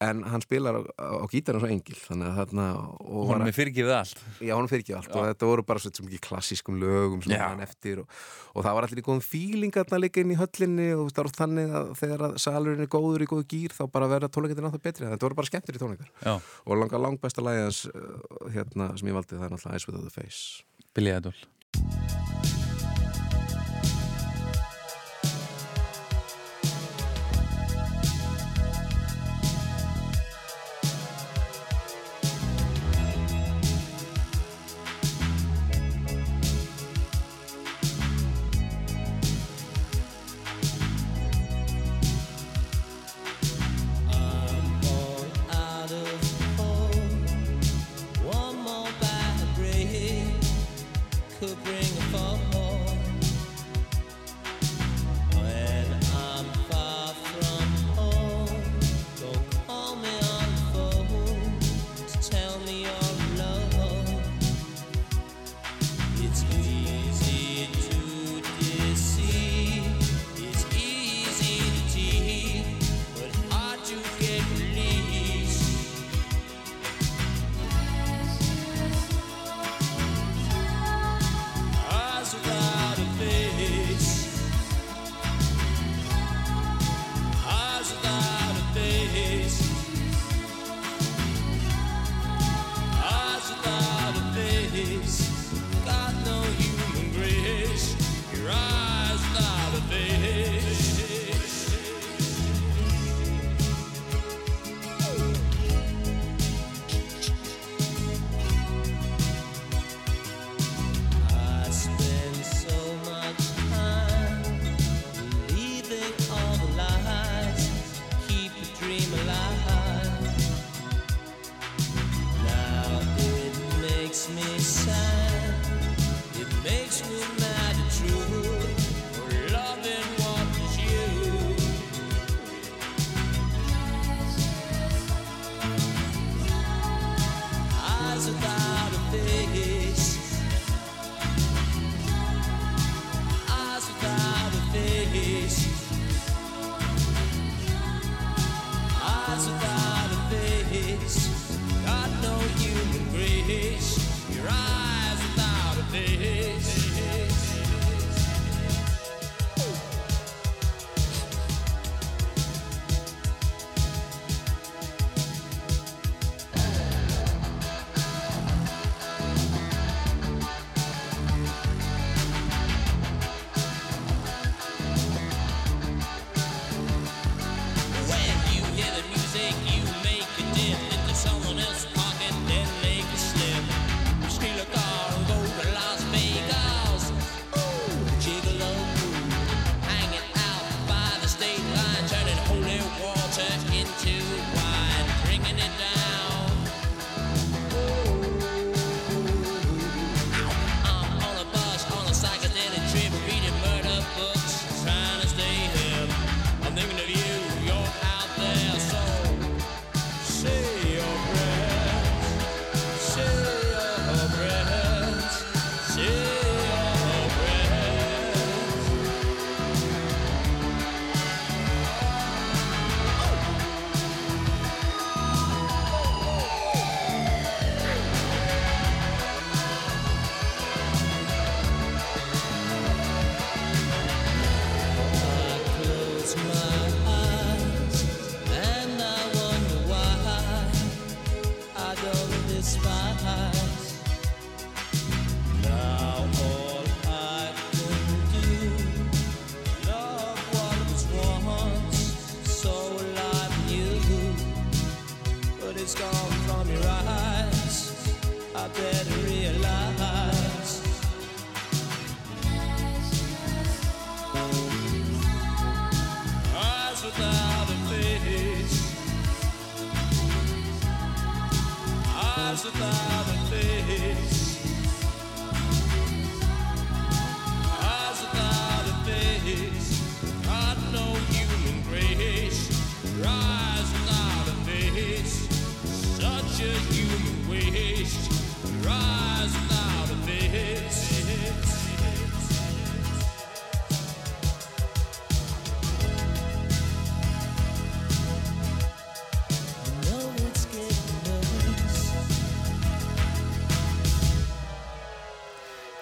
[0.05, 2.67] en hann spilar á, á gítarinn svo engil þannig að þarna
[3.01, 4.23] Hún er með fyrirgefið allt.
[4.45, 5.11] Já, hún fyrir ekki allt.
[5.17, 7.47] Og þetta voru bara svo mikið klassískum lögum sem Já.
[7.47, 8.19] hann eftir og,
[8.55, 11.93] og það var allir í góðum fíling þarna líka inn í höllinni og þannig að
[12.01, 15.09] þegar salurinn er góður í góðu gýr þá bara verða tónleikarnir náttúrulega betri.
[15.11, 16.13] Þetta voru bara skemmtir í tónleikar.
[16.21, 16.35] Já.
[16.67, 19.91] Og langa langt besta lagi hans uh, hérna sem ég valdi það er náttúrulega Ice
[19.91, 20.65] Without a Face.
[20.95, 22.60] Billy Idol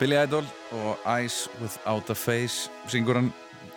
[0.09, 3.27] Billy Idol og Eyes Without a Face syngur hann.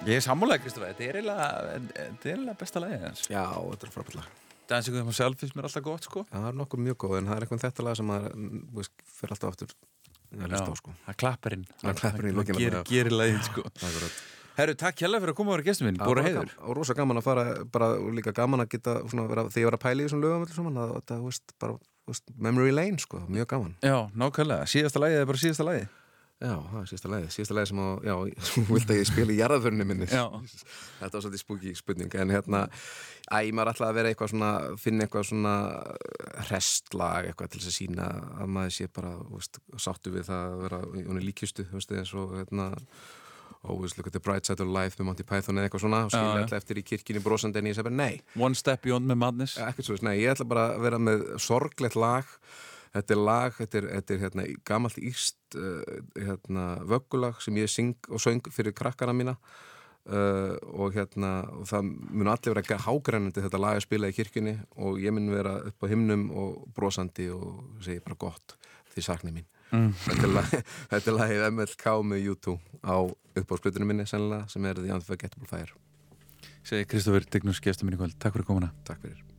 [0.07, 3.23] Ég er sammálega, Kristofa, þetta er eiginlega þetta er eiginlega besta lagið hans.
[3.27, 4.29] Já, þetta er frábært lag.
[4.71, 6.23] Dancing with myself finnst mér alltaf gott, sko.
[6.29, 8.63] Já, það er nokkur mjög góð en það er eitthvað þetta lag sem maður mm,
[9.19, 10.95] fyrir alltaf aftur að hlusta á sko.
[11.01, 13.67] Það er klapparinn Það er klapparinn í lokin Gerir, gerir lagið, sko.
[14.61, 16.57] Herru, takk hérlega fyrir að koma á vera gestum minn, bara heiður.
[16.63, 19.77] Og rosa gaman að fara, bara líka gaman að geta svona, vera, þegar ég var
[19.81, 21.77] að pæla í þessum lögum allir saman, að þetta, þú veist, bara
[22.11, 23.73] veist, memory lane, sko, mjög gaman.
[23.79, 25.87] Já, nákvæmlega, síðasta lagið er bara síðasta lagið
[26.41, 28.13] Já, það er síðasta lagið, síðasta lagið sem á, já,
[28.49, 30.07] þú vilt að ég spila í jarðaförunni minni.
[30.09, 32.63] Þetta var svolítið spooky spurning, en hérna
[33.31, 34.49] Æ, maður ætlaði að vera eitthvað svona,
[34.81, 35.53] finna eitthvað svona
[36.49, 38.07] restlag, eitthvað til þess að sína
[38.41, 41.93] að maður sé bara, veist, sáttu við það að vera í honum líkjustu, þú veist,
[42.01, 42.71] eins og, hérna,
[43.61, 46.09] Always look at the bright side of life með Monty Python eða eitthvað svona og
[46.09, 49.19] skilja alltaf eftir í kirkjunni brosandi en ég segi bara nei, One Step Beyond með
[49.21, 49.53] Madness.
[49.59, 52.31] Ja, ekkert svo, nei, ég ætla bara að vera með sorglegt lag
[52.95, 57.71] þetta er lag, þetta er, þetta er hérna, gamalt íst uh, hérna, vöggulag sem ég
[57.71, 59.37] syng og söng fyrir krakkana mína.
[60.01, 64.55] Uh, og hérna og það mun allir vera hágrænandi þetta lag að spila í kirkjunni
[64.81, 68.57] og ég mun vera upp á himnum og brosandi og segi bara gott
[68.95, 69.47] því sakni mín.
[69.69, 69.93] Mm.
[69.93, 72.97] þetta, er lag, lagið MLK með U2 á
[73.43, 75.77] uppáðsplutinu minni sennilega sem er The Unforgettable Fire.
[76.65, 78.73] Segir Kristofur Dignus gestum minn í kvöld, takk fyrir komuna.
[78.89, 79.30] Takk fyrir